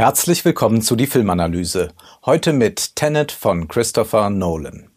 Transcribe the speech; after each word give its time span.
Herzlich 0.00 0.46
willkommen 0.46 0.80
zu 0.80 0.96
die 0.96 1.06
Filmanalyse. 1.06 1.90
Heute 2.24 2.54
mit 2.54 2.96
Tenet 2.96 3.32
von 3.32 3.68
Christopher 3.68 4.30
Nolan. 4.30 4.88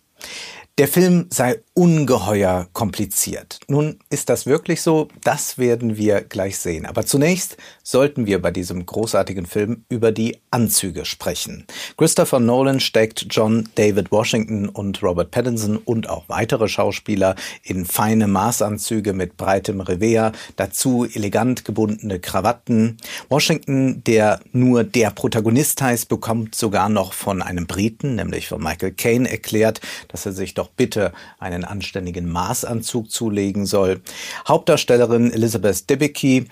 Der 0.80 0.88
Film 0.88 1.28
sei 1.30 1.60
ungeheuer 1.76 2.68
kompliziert. 2.74 3.60
Nun 3.68 4.00
ist 4.10 4.30
das 4.30 4.48
wirklich 4.48 4.82
so, 4.82 5.08
das 5.24 5.60
werden 5.60 5.98
wir 5.98 6.22
gleich 6.22 6.58
sehen. 6.58 6.88
Aber 6.88 7.06
zunächst 7.06 7.58
sollten 7.84 8.26
wir 8.26 8.42
bei 8.42 8.50
diesem 8.50 8.86
großartigen 8.86 9.46
Film 9.46 9.86
über 9.90 10.12
die 10.12 10.40
Anzüge 10.50 11.06
sprechen. 11.06 11.66
Christopher 11.98 12.40
Nolan 12.40 12.80
steckt 12.80 13.28
John 13.30 13.70
David 13.76 14.12
Washington 14.12 14.68
und 14.68 15.04
Robert 15.04 15.30
Pattinson 15.30 15.78
und 15.78 16.10
auch 16.10 16.28
weitere 16.28 16.68
Schauspieler 16.68 17.36
in 17.64 17.86
feine 17.86 18.28
Maßanzüge 18.28 19.14
mit 19.14 19.38
breitem 19.38 19.82
Revers, 19.82 20.34
dazu 20.56 21.06
elegant 21.06 21.66
gebundene 21.66 22.20
Krawatten. 22.20 22.98
Washington, 23.30 24.04
der 24.04 24.40
nur 24.52 24.84
der 24.84 25.12
Protagonist 25.12 25.82
heißt, 25.84 26.10
bekommt 26.10 26.56
sogar 26.56 26.90
noch 26.90 27.14
von 27.14 27.42
einem 27.44 27.68
Briten, 27.68 28.16
nämlich 28.16 28.48
von 28.48 28.62
Michael 28.62 28.94
Caine, 28.94 29.30
erklärt, 29.30 29.82
dass 30.08 30.26
er 30.26 30.34
sich 30.34 30.54
doch 30.54 30.63
bitte 30.70 31.14
einen 31.40 31.64
anständigen 31.64 32.32
Maßanzug 32.32 33.12
zulegen 33.12 33.66
soll. 33.66 34.02
Hauptdarstellerin 34.48 35.32
Elizabeth 35.32 35.90
Debicki 35.90 36.48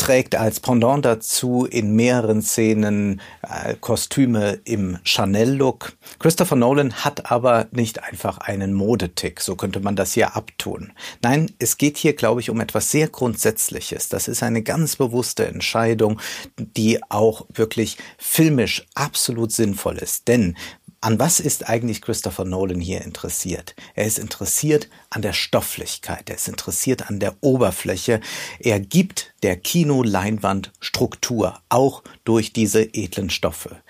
trägt 0.00 0.34
als 0.34 0.60
Pendant 0.60 1.04
dazu 1.04 1.66
in 1.66 1.94
mehreren 1.94 2.40
Szenen 2.40 3.20
äh, 3.42 3.74
Kostüme 3.74 4.58
im 4.64 4.98
Chanel-Look. 5.04 5.92
Christopher 6.18 6.56
Nolan 6.56 7.04
hat 7.04 7.30
aber 7.30 7.68
nicht 7.70 8.02
einfach 8.02 8.38
einen 8.38 8.72
Modetick, 8.72 9.42
so 9.42 9.56
könnte 9.56 9.80
man 9.80 9.96
das 9.96 10.14
hier 10.14 10.36
abtun. 10.36 10.92
Nein, 11.22 11.52
es 11.58 11.76
geht 11.76 11.98
hier, 11.98 12.14
glaube 12.14 12.40
ich, 12.40 12.48
um 12.48 12.60
etwas 12.60 12.90
sehr 12.90 13.08
Grundsätzliches. 13.08 14.08
Das 14.08 14.26
ist 14.26 14.42
eine 14.42 14.62
ganz 14.62 14.96
bewusste 14.96 15.46
Entscheidung, 15.46 16.18
die 16.58 16.98
auch 17.10 17.44
wirklich 17.52 17.98
filmisch 18.16 18.86
absolut 18.94 19.52
sinnvoll 19.52 19.98
ist. 19.98 20.28
Denn 20.28 20.56
an 21.02 21.18
was 21.18 21.40
ist 21.40 21.68
eigentlich 21.68 22.02
Christopher 22.02 22.44
Nolan 22.44 22.80
hier 22.80 23.00
interessiert? 23.02 23.74
Er 23.94 24.04
ist 24.04 24.18
interessiert 24.18 24.88
an 25.08 25.22
der 25.22 25.32
Stofflichkeit, 25.32 26.28
er 26.28 26.36
ist 26.36 26.48
interessiert 26.48 27.08
an 27.08 27.20
der 27.20 27.36
Oberfläche. 27.40 28.20
Er 28.58 28.80
gibt 28.80 29.32
der 29.42 29.56
Kinoleinwand 29.56 30.72
Struktur, 30.78 31.60
auch 31.70 32.02
durch 32.24 32.52
diese 32.52 32.82
edlen 32.82 33.30
Stoffe. 33.30 33.80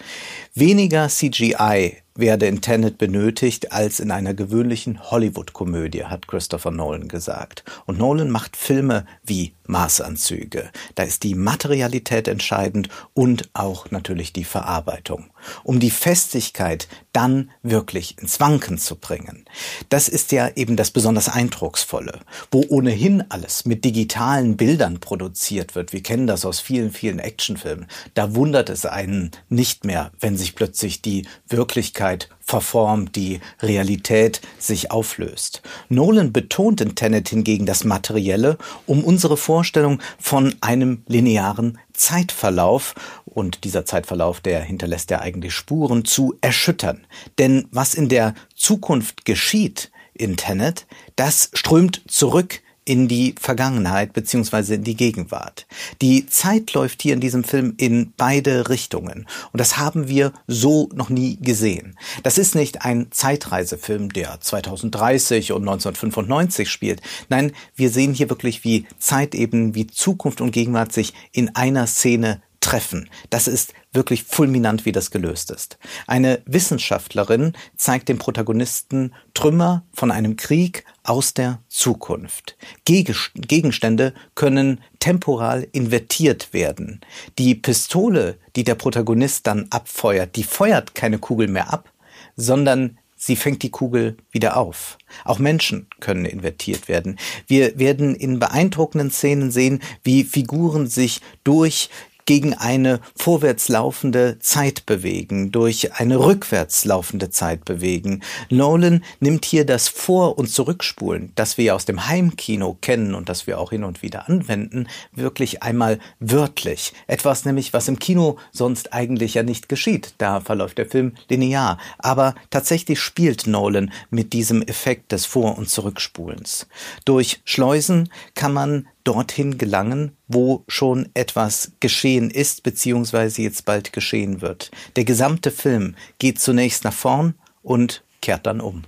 Weniger 0.54 1.08
CGI 1.08 1.96
werde 2.20 2.46
in 2.46 2.60
Tenet 2.60 2.98
benötigt 2.98 3.72
als 3.72 4.00
in 4.00 4.10
einer 4.10 4.34
gewöhnlichen 4.34 5.10
Hollywood-Komödie, 5.10 6.04
hat 6.04 6.28
Christopher 6.28 6.70
Nolan 6.70 7.08
gesagt. 7.08 7.64
Und 7.86 7.98
Nolan 7.98 8.30
macht 8.30 8.56
Filme 8.56 9.06
wie 9.24 9.54
Maßanzüge. 9.70 10.70
Da 10.96 11.04
ist 11.04 11.22
die 11.22 11.34
Materialität 11.34 12.28
entscheidend 12.28 12.88
und 13.14 13.48
auch 13.54 13.90
natürlich 13.90 14.32
die 14.32 14.44
Verarbeitung. 14.44 15.30
Um 15.62 15.80
die 15.80 15.90
Festigkeit 15.90 16.88
dann 17.12 17.50
wirklich 17.62 18.18
ins 18.18 18.40
Wanken 18.40 18.78
zu 18.78 18.96
bringen. 18.96 19.46
Das 19.88 20.08
ist 20.08 20.32
ja 20.32 20.50
eben 20.54 20.76
das 20.76 20.90
besonders 20.90 21.28
Eindrucksvolle, 21.28 22.20
wo 22.50 22.64
ohnehin 22.68 23.24
alles 23.30 23.64
mit 23.64 23.84
digitalen 23.84 24.56
Bildern 24.56 25.00
produziert 25.00 25.74
wird. 25.74 25.92
Wir 25.92 26.02
kennen 26.02 26.26
das 26.26 26.44
aus 26.44 26.60
vielen, 26.60 26.92
vielen 26.92 27.18
Actionfilmen. 27.18 27.86
Da 28.14 28.34
wundert 28.34 28.68
es 28.68 28.84
einen 28.84 29.30
nicht 29.48 29.84
mehr, 29.84 30.10
wenn 30.20 30.36
sich 30.36 30.54
plötzlich 30.54 31.00
die 31.00 31.26
Wirklichkeit 31.48 32.09
verformt, 32.40 33.14
die 33.16 33.40
Realität 33.60 34.40
sich 34.58 34.90
auflöst. 34.90 35.62
Nolan 35.88 36.32
betont 36.32 36.80
in 36.80 36.94
Tenet 36.94 37.28
hingegen 37.28 37.66
das 37.66 37.84
Materielle, 37.84 38.58
um 38.86 39.04
unsere 39.04 39.36
Vorstellung 39.36 40.00
von 40.18 40.54
einem 40.60 41.02
linearen 41.06 41.78
Zeitverlauf, 41.92 42.94
und 43.26 43.64
dieser 43.64 43.84
Zeitverlauf, 43.84 44.40
der 44.40 44.60
hinterlässt 44.62 45.10
ja 45.10 45.20
eigentlich 45.20 45.54
Spuren, 45.54 46.04
zu 46.04 46.34
erschüttern. 46.40 47.06
Denn 47.38 47.68
was 47.70 47.94
in 47.94 48.08
der 48.08 48.34
Zukunft 48.56 49.24
geschieht 49.24 49.90
in 50.12 50.36
Tenet, 50.36 50.86
das 51.16 51.50
strömt 51.54 52.02
zurück 52.08 52.60
in 52.90 53.06
die 53.06 53.36
Vergangenheit 53.38 54.14
beziehungsweise 54.14 54.74
in 54.74 54.82
die 54.82 54.96
Gegenwart. 54.96 55.68
Die 56.02 56.26
Zeit 56.26 56.72
läuft 56.72 57.02
hier 57.02 57.14
in 57.14 57.20
diesem 57.20 57.44
Film 57.44 57.74
in 57.76 58.12
beide 58.16 58.68
Richtungen 58.68 59.28
und 59.52 59.60
das 59.60 59.78
haben 59.78 60.08
wir 60.08 60.32
so 60.48 60.88
noch 60.92 61.08
nie 61.08 61.36
gesehen. 61.36 61.96
Das 62.24 62.36
ist 62.36 62.56
nicht 62.56 62.82
ein 62.82 63.06
Zeitreisefilm, 63.12 64.12
der 64.12 64.40
2030 64.40 65.52
und 65.52 65.62
1995 65.62 66.68
spielt. 66.68 67.00
Nein, 67.28 67.52
wir 67.76 67.90
sehen 67.90 68.12
hier 68.12 68.28
wirklich, 68.28 68.64
wie 68.64 68.86
Zeitebenen, 68.98 69.76
wie 69.76 69.86
Zukunft 69.86 70.40
und 70.40 70.50
Gegenwart 70.50 70.92
sich 70.92 71.14
in 71.30 71.54
einer 71.54 71.86
Szene 71.86 72.42
treffen. 72.60 73.08
Das 73.30 73.48
ist 73.48 73.74
wirklich 73.92 74.24
fulminant, 74.24 74.84
wie 74.84 74.92
das 74.92 75.10
gelöst 75.10 75.50
ist. 75.50 75.78
Eine 76.06 76.42
Wissenschaftlerin 76.46 77.54
zeigt 77.76 78.08
dem 78.08 78.18
Protagonisten 78.18 79.14
Trümmer 79.34 79.84
von 79.92 80.10
einem 80.10 80.36
Krieg 80.36 80.84
aus 81.02 81.34
der 81.34 81.60
Zukunft. 81.68 82.56
Gegenstände 82.84 84.14
können 84.34 84.80
temporal 84.98 85.66
invertiert 85.72 86.52
werden. 86.52 87.00
Die 87.38 87.54
Pistole, 87.54 88.38
die 88.56 88.64
der 88.64 88.74
Protagonist 88.74 89.46
dann 89.46 89.66
abfeuert, 89.70 90.36
die 90.36 90.44
feuert 90.44 90.94
keine 90.94 91.18
Kugel 91.18 91.48
mehr 91.48 91.72
ab, 91.72 91.90
sondern 92.36 92.98
sie 93.16 93.36
fängt 93.36 93.62
die 93.62 93.70
Kugel 93.70 94.16
wieder 94.30 94.56
auf. 94.56 94.98
Auch 95.24 95.38
Menschen 95.38 95.86
können 96.00 96.24
invertiert 96.24 96.88
werden. 96.88 97.18
Wir 97.46 97.78
werden 97.78 98.14
in 98.14 98.38
beeindruckenden 98.38 99.10
Szenen 99.10 99.50
sehen, 99.50 99.80
wie 100.02 100.24
Figuren 100.24 100.86
sich 100.86 101.20
durch 101.44 101.90
gegen 102.30 102.54
eine 102.54 103.00
vorwärts 103.16 103.68
laufende 103.68 104.38
Zeit 104.38 104.86
bewegen, 104.86 105.50
durch 105.50 105.94
eine 105.94 106.16
rückwärts 106.16 106.84
laufende 106.84 107.30
Zeit 107.30 107.64
bewegen. 107.64 108.22
Nolan 108.50 109.02
nimmt 109.18 109.44
hier 109.44 109.66
das 109.66 109.88
Vor- 109.88 110.38
und 110.38 110.48
Zurückspulen, 110.48 111.32
das 111.34 111.58
wir 111.58 111.74
aus 111.74 111.86
dem 111.86 112.06
Heimkino 112.06 112.78
kennen 112.80 113.16
und 113.16 113.28
das 113.28 113.48
wir 113.48 113.58
auch 113.58 113.70
hin 113.70 113.82
und 113.82 114.02
wieder 114.02 114.28
anwenden, 114.28 114.86
wirklich 115.10 115.64
einmal 115.64 115.98
wörtlich. 116.20 116.92
Etwas 117.08 117.44
nämlich, 117.46 117.72
was 117.72 117.88
im 117.88 117.98
Kino 117.98 118.38
sonst 118.52 118.92
eigentlich 118.92 119.34
ja 119.34 119.42
nicht 119.42 119.68
geschieht. 119.68 120.14
Da 120.18 120.38
verläuft 120.38 120.78
der 120.78 120.86
Film 120.86 121.14
linear. 121.28 121.78
Aber 121.98 122.36
tatsächlich 122.50 123.00
spielt 123.00 123.48
Nolan 123.48 123.90
mit 124.10 124.34
diesem 124.34 124.62
Effekt 124.62 125.10
des 125.10 125.26
Vor- 125.26 125.58
und 125.58 125.68
Zurückspulens. 125.68 126.68
Durch 127.04 127.40
Schleusen 127.44 128.08
kann 128.36 128.52
man 128.52 128.86
dorthin 129.04 129.58
gelangen, 129.58 130.16
wo 130.28 130.64
schon 130.68 131.08
etwas 131.14 131.72
geschehen 131.80 132.30
ist, 132.30 132.62
beziehungsweise 132.62 133.42
jetzt 133.42 133.64
bald 133.64 133.92
geschehen 133.92 134.40
wird. 134.40 134.70
Der 134.96 135.04
gesamte 135.04 135.50
Film 135.50 135.96
geht 136.18 136.40
zunächst 136.40 136.84
nach 136.84 136.92
vorn 136.92 137.34
und 137.62 138.02
kehrt 138.20 138.46
dann 138.46 138.60
um. 138.60 138.84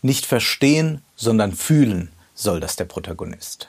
Nicht 0.00 0.26
verstehen, 0.26 1.02
sondern 1.16 1.52
fühlen 1.52 2.10
soll 2.34 2.60
das 2.60 2.76
der 2.76 2.86
Protagonist. 2.86 3.68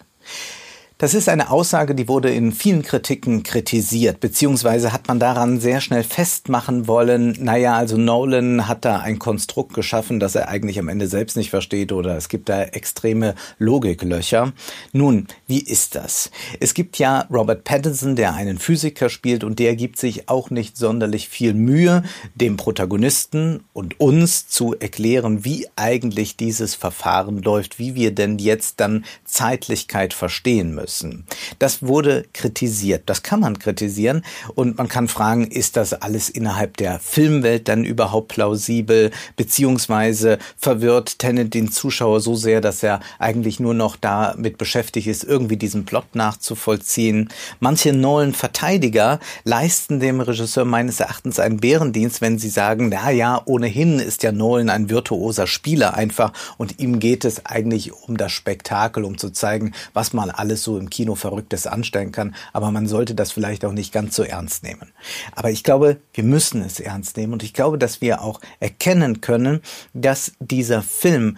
Das 1.04 1.14
ist 1.14 1.28
eine 1.28 1.52
Aussage, 1.52 1.96
die 1.96 2.08
wurde 2.08 2.34
in 2.34 2.54
vielen 2.54 2.82
Kritiken 2.82 3.44
kritisiert, 3.44 4.22
beziehungsweise 4.22 4.94
hat 4.94 5.10
man 5.10 5.20
daran 5.20 5.60
sehr 5.60 5.82
schnell 5.82 6.04
festmachen 6.04 6.88
wollen, 6.88 7.36
naja, 7.42 7.76
also 7.76 7.98
Nolan 7.98 8.70
hat 8.70 8.86
da 8.86 9.00
ein 9.00 9.20
Konstrukt 9.20 9.74
geschaffen, 9.74 10.22
das 10.22 10.36
er 10.36 10.48
eigentlich 10.48 10.80
am 10.80 10.88
Ende 10.88 11.08
selbst 11.08 11.36
nicht 11.36 11.50
versteht 11.50 11.92
oder 11.92 12.16
es 12.16 12.30
gibt 12.30 12.48
da 12.48 12.64
extreme 12.64 13.36
Logiklöcher. 13.60 14.54
Nun, 14.94 15.28
wie 15.46 15.60
ist 15.60 15.96
das? 15.96 16.32
Es 16.62 16.74
gibt 16.74 16.98
ja 17.00 17.28
Robert 17.30 17.66
Pattinson, 17.66 18.16
der 18.16 18.36
einen 18.36 18.58
Physiker 18.58 19.10
spielt 19.10 19.44
und 19.44 19.60
der 19.60 19.76
gibt 19.76 20.00
sich 20.00 20.30
auch 20.30 20.52
nicht 20.52 20.78
sonderlich 20.78 21.28
viel 21.28 21.54
Mühe, 21.54 22.04
dem 22.36 22.56
Protagonisten 22.56 23.66
und 23.74 24.00
uns 24.00 24.48
zu 24.48 24.74
erklären, 24.80 25.44
wie 25.44 25.68
eigentlich 25.76 26.38
dieses 26.38 26.76
Verfahren 26.76 27.42
läuft, 27.42 27.78
wie 27.78 27.94
wir 27.94 28.16
denn 28.16 28.40
jetzt 28.40 28.80
dann 28.80 29.04
Zeitlichkeit 29.26 30.14
verstehen 30.14 30.74
müssen 30.74 30.93
müssen. 30.94 31.26
Das 31.60 31.82
wurde 31.82 32.26
kritisiert. 32.34 33.04
Das 33.08 33.24
kann 33.24 33.40
man 33.40 33.58
kritisieren 33.58 34.24
und 34.56 34.78
man 34.78 34.88
kann 34.88 35.08
fragen, 35.08 35.48
ist 35.48 35.76
das 35.76 35.94
alles 35.94 36.30
innerhalb 36.30 36.78
der 36.78 37.00
Filmwelt 37.00 37.68
dann 37.68 37.84
überhaupt 37.84 38.28
plausibel, 38.30 39.12
beziehungsweise 39.36 40.38
verwirrt 40.58 41.20
Tenet 41.20 41.54
den 41.54 41.72
Zuschauer 41.72 42.20
so 42.20 42.36
sehr, 42.36 42.62
dass 42.62 42.84
er 42.84 43.00
eigentlich 43.20 43.60
nur 43.60 43.74
noch 43.74 43.96
damit 43.96 44.58
beschäftigt 44.58 45.08
ist, 45.08 45.24
irgendwie 45.24 45.58
diesen 45.58 45.86
Plot 45.86 46.16
nachzuvollziehen. 46.16 47.30
Manche 47.60 47.94
neuen 47.94 48.34
Verteidiger 48.34 49.20
leisten 49.44 50.00
dem 50.00 50.22
Regisseur 50.22 50.66
meines 50.66 51.00
Erachtens 51.00 51.40
einen 51.40 51.58
Bärendienst, 51.58 52.22
wenn 52.22 52.38
sie 52.38 52.50
sagen, 52.50 52.90
na 52.90 53.10
ja, 53.10 53.42
ohnehin 53.46 54.00
ist 54.00 54.24
ja 54.24 54.32
Nolan 54.32 54.70
ein 54.70 54.90
virtuoser 54.90 55.48
Spieler 55.48 55.96
einfach 55.96 56.34
und 56.58 56.80
ihm 56.80 57.00
geht 57.00 57.26
es 57.26 57.46
eigentlich 57.46 57.94
um 57.94 58.18
das 58.18 58.32
Spektakel, 58.32 59.04
um 59.04 59.18
zu 59.18 59.32
zeigen, 59.32 59.74
was 59.94 60.14
man 60.14 60.30
alles 60.30 60.64
so 60.64 60.73
im 60.78 60.90
Kino 60.90 61.16
Verrücktes 61.16 61.68
anstellen 61.68 62.12
kann, 62.12 62.36
aber 62.52 62.72
man 62.72 62.88
sollte 62.88 63.16
das 63.16 63.32
vielleicht 63.32 63.66
auch 63.66 63.72
nicht 63.72 63.94
ganz 63.94 64.16
so 64.16 64.24
ernst 64.24 64.64
nehmen. 64.64 64.92
Aber 65.34 65.52
ich 65.52 65.64
glaube, 65.64 65.98
wir 66.14 66.24
müssen 66.24 66.62
es 66.62 66.80
ernst 66.80 67.18
nehmen 67.18 67.34
und 67.34 67.44
ich 67.44 67.54
glaube, 67.54 67.78
dass 67.78 68.02
wir 68.02 68.22
auch 68.22 68.40
erkennen 68.60 69.22
können, 69.22 69.62
dass 69.94 70.34
dieser 70.40 70.82
Film 70.82 71.38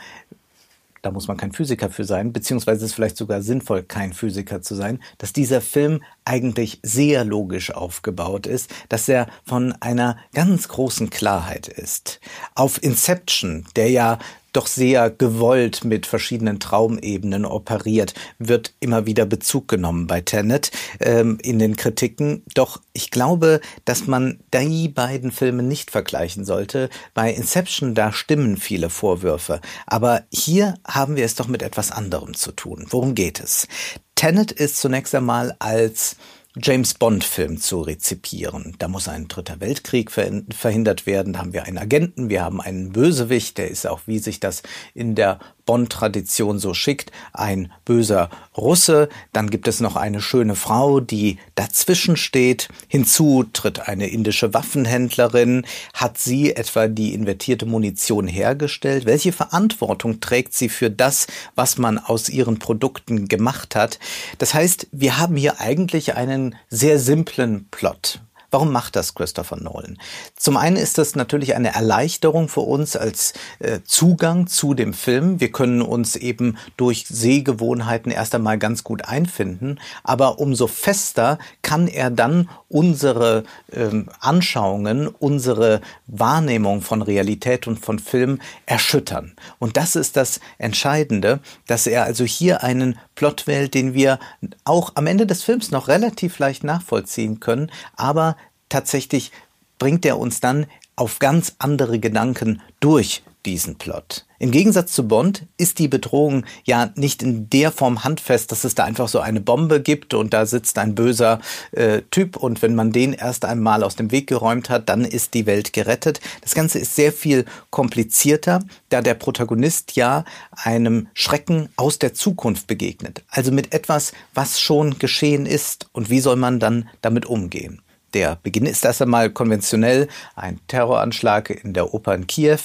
da 1.06 1.12
muss 1.12 1.28
man 1.28 1.38
kein 1.38 1.52
Physiker 1.52 1.92
für 1.92 2.04
sein, 2.04 2.34
beziehungsweise 2.34 2.84
ist 2.84 2.90
es 2.92 2.96
vielleicht 2.96 3.18
sogar 3.18 3.44
sinnvoll, 3.44 3.84
kein 3.84 4.12
Physiker 4.12 4.64
zu 4.64 4.74
sein, 4.74 5.00
dass 5.20 5.34
dieser 5.34 5.62
Film 5.62 6.02
eigentlich 6.26 6.80
sehr 6.82 7.24
logisch 7.24 7.70
aufgebaut 7.70 8.48
ist, 8.48 8.72
dass 8.90 9.08
er 9.08 9.28
von 9.46 9.74
einer 9.82 10.18
ganz 10.34 10.68
großen 10.68 11.12
Klarheit 11.12 11.68
ist. 11.68 12.20
Auf 12.56 12.82
Inception, 12.82 13.68
der 13.76 13.92
ja 13.92 14.18
doch 14.56 14.68
sehr 14.68 15.10
gewollt 15.10 15.84
mit 15.84 16.06
verschiedenen 16.06 16.60
Traumebenen 16.60 17.46
operiert, 17.46 18.14
wird 18.40 18.74
immer 18.80 19.06
wieder 19.06 19.26
Bezug 19.26 19.68
genommen 19.68 20.08
bei 20.08 20.22
Tenet 20.22 20.72
ähm, 21.00 21.38
in 21.42 21.60
den 21.60 21.76
Kritiken. 21.76 22.44
Doch 22.54 22.82
ich 22.94 23.12
glaube, 23.12 23.62
dass 23.86 24.08
man 24.08 24.40
die 24.54 24.88
beiden 24.88 25.32
Filme 25.32 25.64
nicht 25.64 25.92
vergleichen 25.92 26.46
sollte. 26.46 26.90
Bei 27.14 27.32
Inception, 27.32 27.96
da 27.96 28.12
stimmen 28.12 28.58
viele 28.58 28.90
Vorwürfe. 28.90 29.62
Aber 29.86 30.24
hier 30.32 30.76
haben 30.88 31.16
wir 31.16 31.26
es 31.26 31.36
doch 31.36 31.48
mit 31.48 31.62
etwas 31.62 31.92
anderem 31.92 32.34
zu 32.34 32.52
tun. 32.52 32.86
Worum 32.90 33.16
geht 33.16 33.40
es? 33.40 33.68
Tenet 34.16 34.52
ist 34.52 34.78
zunächst 34.78 35.14
einmal 35.14 35.56
als 35.60 36.16
James 36.62 36.94
Bond-Film 36.94 37.60
zu 37.60 37.82
rezipieren. 37.82 38.76
Da 38.80 38.88
muss 38.88 39.08
ein 39.08 39.28
dritter 39.28 39.60
Weltkrieg 39.60 40.10
verhindert 40.10 41.06
werden. 41.06 41.34
Da 41.34 41.40
haben 41.40 41.54
wir 41.54 41.64
einen 41.64 41.78
Agenten, 41.78 42.30
wir 42.30 42.44
haben 42.44 42.62
einen 42.62 42.92
Bösewicht, 42.92 43.58
der 43.58 43.70
ist 43.70 43.86
auch, 43.86 44.02
wie 44.06 44.20
sich 44.20 44.40
das 44.40 44.64
in 44.94 45.16
der 45.16 45.40
Bond-Tradition 45.66 46.60
so 46.60 46.74
schickt, 46.74 47.12
ein 47.34 47.72
böser 47.86 48.30
Russe. 48.58 49.10
Dann 49.34 49.50
gibt 49.50 49.68
es 49.68 49.80
noch 49.80 49.96
eine 49.96 50.22
schöne 50.22 50.56
Frau, 50.56 51.00
die 51.00 51.38
dazwischen 51.56 52.18
steht. 52.18 52.70
Hinzu 52.88 53.46
tritt 53.52 53.88
eine 53.88 54.08
indische 54.08 54.54
Waffenhändlerin. 54.54 55.66
Hat 55.94 56.18
sie 56.18 56.56
etwa 56.56 56.88
die 56.88 57.14
invertierte 57.14 57.66
Munition 57.66 58.28
hergestellt? 58.28 59.06
Welche 59.06 59.32
Verantwortung 59.32 60.20
trägt 60.20 60.54
sie 60.54 60.70
für 60.70 60.90
das, 60.90 61.28
was 61.56 61.78
man 61.78 61.98
aus 61.98 62.30
ihren 62.30 62.60
Produkten 62.60 63.28
gemacht 63.28 63.76
hat? 63.76 64.00
Das 64.38 64.54
heißt, 64.54 64.88
wir 64.92 65.18
haben 65.18 65.36
hier 65.36 65.60
eigentlich 65.60 66.16
einen 66.16 66.56
sehr 66.70 67.00
simplen 67.00 67.68
Plot. 67.72 68.22
Warum 68.56 68.72
macht 68.72 68.96
das 68.96 69.16
Christopher 69.16 69.58
Nolan? 69.58 69.98
Zum 70.38 70.56
einen 70.56 70.78
ist 70.78 70.98
das 70.98 71.14
natürlich 71.14 71.56
eine 71.56 71.76
Erleichterung 71.76 72.48
für 72.48 72.62
uns 72.62 72.96
als 72.96 73.34
äh, 73.60 73.80
Zugang 73.84 74.48
zu 74.48 74.74
dem 74.74 74.94
Film. 74.94 75.42
Wir 75.42 75.52
können 75.52 75.82
uns 75.82 76.16
eben 76.16 76.58
durch 76.78 77.06
Sehgewohnheiten 77.10 78.14
erst 78.14 78.34
einmal 78.34 78.58
ganz 78.58 78.86
gut 78.86 79.04
einfinden, 79.04 79.82
aber 80.06 80.40
umso 80.40 80.68
fester 80.68 81.38
kann 81.64 81.90
er 81.90 82.10
dann 82.10 82.50
unsere 82.70 83.44
ähm, 83.74 84.08
Anschauungen, 84.22 85.10
unsere 85.10 85.82
Wahrnehmung 86.08 86.82
von 86.82 87.02
Realität 87.02 87.68
und 87.68 87.84
von 87.84 88.00
Film 88.00 88.40
erschüttern. 88.66 89.34
Und 89.60 89.76
das 89.76 89.98
ist 89.98 90.16
das 90.16 90.40
Entscheidende, 90.60 91.42
dass 91.68 91.88
er 91.88 92.06
also 92.06 92.24
hier 92.24 92.64
einen 92.64 92.98
Plot 93.16 93.48
wählt, 93.48 93.74
den 93.74 93.94
wir 93.94 94.20
auch 94.64 94.92
am 94.96 95.08
Ende 95.08 95.26
des 95.26 95.44
Films 95.44 95.72
noch 95.72 95.88
relativ 95.88 96.38
leicht 96.40 96.64
nachvollziehen 96.64 97.40
können, 97.40 97.72
aber 97.96 98.36
tatsächlich 98.70 99.32
bringt 99.80 100.06
er 100.06 100.18
uns 100.18 100.40
dann 100.40 100.68
auf 100.96 101.20
ganz 101.20 101.56
andere 101.60 102.00
Gedanken 102.00 102.62
durch 102.80 103.24
diesen 103.46 103.76
Plot. 103.76 104.26
Im 104.40 104.52
Gegensatz 104.52 104.92
zu 104.92 105.08
Bond 105.08 105.46
ist 105.58 105.80
die 105.80 105.88
Bedrohung 105.88 106.46
ja 106.66 106.92
nicht 106.96 107.24
in 107.24 107.50
der 107.50 107.72
Form 107.72 108.04
handfest, 108.04 108.52
dass 108.52 108.64
es 108.64 108.76
da 108.76 108.84
einfach 108.84 109.08
so 109.08 109.20
eine 109.20 109.40
Bombe 109.40 109.82
gibt 109.82 110.14
und 110.14 110.34
da 110.34 110.46
sitzt 110.46 110.78
ein 110.78 110.96
böser 110.96 111.40
äh, 111.72 112.02
Typ 112.12 112.38
und 112.38 112.62
wenn 112.62 112.76
man 112.76 112.92
den 112.92 113.14
erst 113.14 113.46
einmal 113.46 113.84
aus 113.84 113.96
dem 113.96 114.12
Weg 114.12 114.28
geräumt 114.28 114.70
hat, 114.70 114.90
dann 114.90 115.06
ist 115.06 115.34
die 115.36 115.46
Welt 115.46 115.74
gerettet. 115.74 116.20
Das 116.42 116.54
Ganze 116.54 116.80
ist 116.80 116.96
sehr 116.96 117.14
viel 117.14 117.46
komplizierter, 117.70 118.60
da 118.90 119.02
der 119.02 119.14
Protagonist 119.14 119.96
ja 119.96 120.26
einem 120.52 121.08
Schrecken 121.14 121.70
aus 121.78 122.00
der 122.00 122.14
Zukunft 122.14 122.68
begegnet. 122.68 123.24
Also 123.30 123.52
mit 123.52 123.74
etwas, 123.74 124.12
was 124.34 124.60
schon 124.60 125.00
geschehen 125.00 125.46
ist 125.46 125.88
und 125.94 126.10
wie 126.10 126.20
soll 126.20 126.36
man 126.36 126.60
dann 126.60 126.90
damit 127.02 127.26
umgehen. 127.26 127.82
Der 128.16 128.38
Beginn 128.42 128.66
ist 128.66 128.86
erst 128.86 129.02
einmal 129.02 129.30
konventionell 129.30 130.08
ein 130.38 130.62
Terroranschlag 130.68 131.50
in 131.50 131.74
der 131.74 131.94
Oper 131.94 132.16
in 132.16 132.28
Kiew 132.28 132.60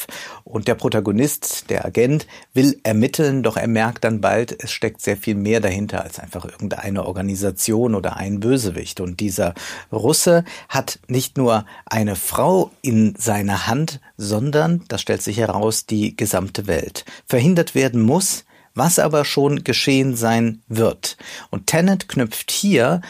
und 0.45 0.69
der 0.69 0.77
Protagonist, 0.77 1.69
der 1.71 1.85
Agent, 1.85 2.29
will 2.55 2.79
ermitteln, 2.85 3.43
doch 3.43 3.57
er 3.57 3.67
merkt 3.67 4.05
dann 4.05 4.21
bald, 4.21 4.63
es 4.63 4.71
steckt 4.71 5.01
sehr 5.01 5.17
viel 5.17 5.35
mehr 5.35 5.59
dahinter 5.59 6.05
als 6.05 6.21
einfach 6.21 6.45
irgendeine 6.45 7.05
Organisation 7.05 7.97
oder 7.97 8.17
ein 8.17 8.39
Bösewicht. 8.39 9.01
Und 9.01 9.19
dieser 9.19 9.55
Russe 9.91 10.45
hat 10.69 11.01
nicht 11.09 11.37
nur 11.37 11.67
eine 11.85 12.15
Frau 12.15 12.71
in 12.81 13.17
seiner 13.19 13.67
Hand, 13.67 13.99
sondern, 14.17 14.85
das 14.87 15.01
stellt 15.01 15.23
sich 15.23 15.39
heraus, 15.39 15.85
die 15.85 16.17
gesamte 16.17 16.69
Welt. 16.69 17.05
Verhindert 17.27 17.75
werden 17.75 18.03
muss, 18.03 18.45
was 18.75 19.01
aber 19.01 19.25
schon 19.25 19.65
geschehen 19.65 20.15
sein 20.15 20.63
wird. 20.69 21.17
Und 21.51 21.67
Tennant 21.67 22.09
knüpft 22.09 22.53
hier 22.53 23.01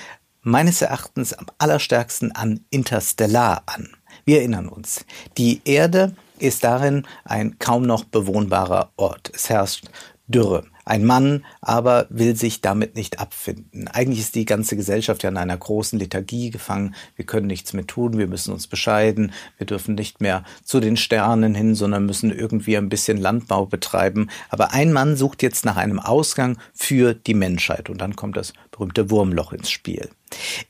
meines 0.43 0.83
Erachtens 0.83 1.33
am 1.33 1.47
allerstärksten 1.59 2.33
an 2.33 2.61
Interstellar 2.71 3.63
an. 3.67 3.89
Wir 4.25 4.39
erinnern 4.39 4.69
uns, 4.69 5.05
die 5.39 5.61
Erde 5.65 6.15
ist 6.39 6.65
darin 6.65 7.07
ein 7.25 7.59
kaum 7.59 7.83
noch 7.83 8.05
bewohnbarer 8.05 8.91
Ort. 8.97 9.31
Es 9.35 9.51
herrscht 9.51 9.91
Dürre. 10.27 10.65
Ein 10.85 11.05
Mann 11.05 11.45
aber 11.61 12.07
will 12.09 12.35
sich 12.35 12.63
damit 12.63 12.97
nicht 12.97 13.21
abfinden. 13.21 13.87
Eigentlich 13.89 14.21
ist 14.21 14.35
die 14.35 14.45
ganze 14.45 14.77
Gesellschaft 14.77 15.23
ja 15.23 15.29
in 15.29 15.37
einer 15.37 15.57
großen 15.57 15.99
Lethargie 15.99 16.51
gefangen. 16.51 16.95
Wir 17.17 17.27
können 17.27 17.47
nichts 17.47 17.73
mehr 17.75 17.87
tun, 17.87 18.19
wir 18.19 18.27
müssen 18.27 18.53
uns 18.53 18.67
bescheiden, 18.67 19.33
wir 19.59 19.67
dürfen 19.67 19.95
nicht 19.95 20.21
mehr 20.21 20.43
zu 20.65 20.81
den 20.81 20.97
Sternen 20.97 21.55
hin, 21.55 21.75
sondern 21.75 22.07
müssen 22.07 22.37
irgendwie 22.37 22.77
ein 22.77 22.89
bisschen 22.89 23.19
Landbau 23.19 23.67
betreiben. 23.67 24.31
Aber 24.49 24.73
ein 24.73 24.93
Mann 24.93 25.17
sucht 25.17 25.43
jetzt 25.43 25.65
nach 25.65 25.77
einem 25.77 26.01
Ausgang 26.01 26.59
für 26.75 27.15
die 27.15 27.35
Menschheit 27.35 27.91
und 27.91 27.99
dann 27.99 28.17
kommt 28.17 28.37
das 28.37 28.53
berühmte 28.81 29.11
Wurmloch 29.11 29.53
ins 29.53 29.71
Spiel. 29.71 30.09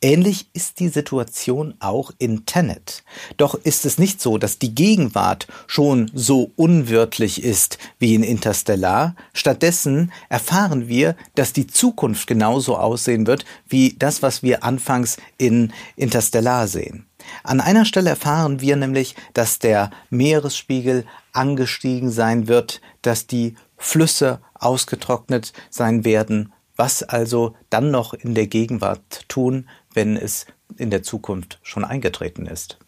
Ähnlich 0.03 0.49
ist 0.53 0.81
die 0.81 0.89
Situation 0.89 1.75
auch 1.79 2.11
in 2.19 2.45
Tenet. 2.45 3.05
Doch 3.37 3.55
ist 3.55 3.87
es 3.87 3.99
nicht 3.99 4.21
so, 4.21 4.37
dass 4.37 4.59
die 4.59 4.75
Gegenwart 4.75 5.47
schon 5.69 6.11
so 6.12 6.51
unwirtlich 6.57 7.45
ist 7.45 7.79
wie 8.01 8.17
in 8.17 8.25
Interstellar. 8.25 9.15
Stattdessen 9.33 10.11
erfahren 10.29 10.89
wir, 10.89 11.15
dass 11.37 11.53
die 11.53 11.69
Zukunft 11.69 12.27
genauso 12.27 12.77
aussehen 12.77 13.29
wird 13.29 13.45
wie 13.69 13.95
das, 13.97 14.23
was 14.23 14.43
wir 14.43 14.65
anfangs 14.65 15.17
in 15.39 15.73
Interstellar 15.95 16.67
sehen. 16.67 17.06
An 17.45 17.61
einer 17.61 17.85
Stelle 17.85 18.11
erfahren 18.11 18.61
wir 18.61 18.75
nämlich, 18.75 19.15
dass 19.35 19.61
der 19.61 19.91
Meeresspiegel 20.09 21.05
angestiegen 21.33 22.11
sein 22.11 22.49
wird, 22.49 22.81
dass 23.03 23.29
die 23.29 23.55
Flüsse 23.77 24.41
ausgetrocknet 24.55 25.53
sein 25.71 26.05
werden 26.05 26.53
was 26.81 27.03
also 27.03 27.55
dann 27.69 27.91
noch 27.91 28.15
in 28.15 28.34
der 28.34 28.46
Gegenwart 28.46 29.29
tun, 29.29 29.69
wenn 29.93 30.17
es 30.17 30.46
in 30.79 30.89
der 30.89 31.03
Zukunft 31.03 31.58
schon 31.63 31.84
eingetreten 31.84 32.46
ist? 32.46 32.79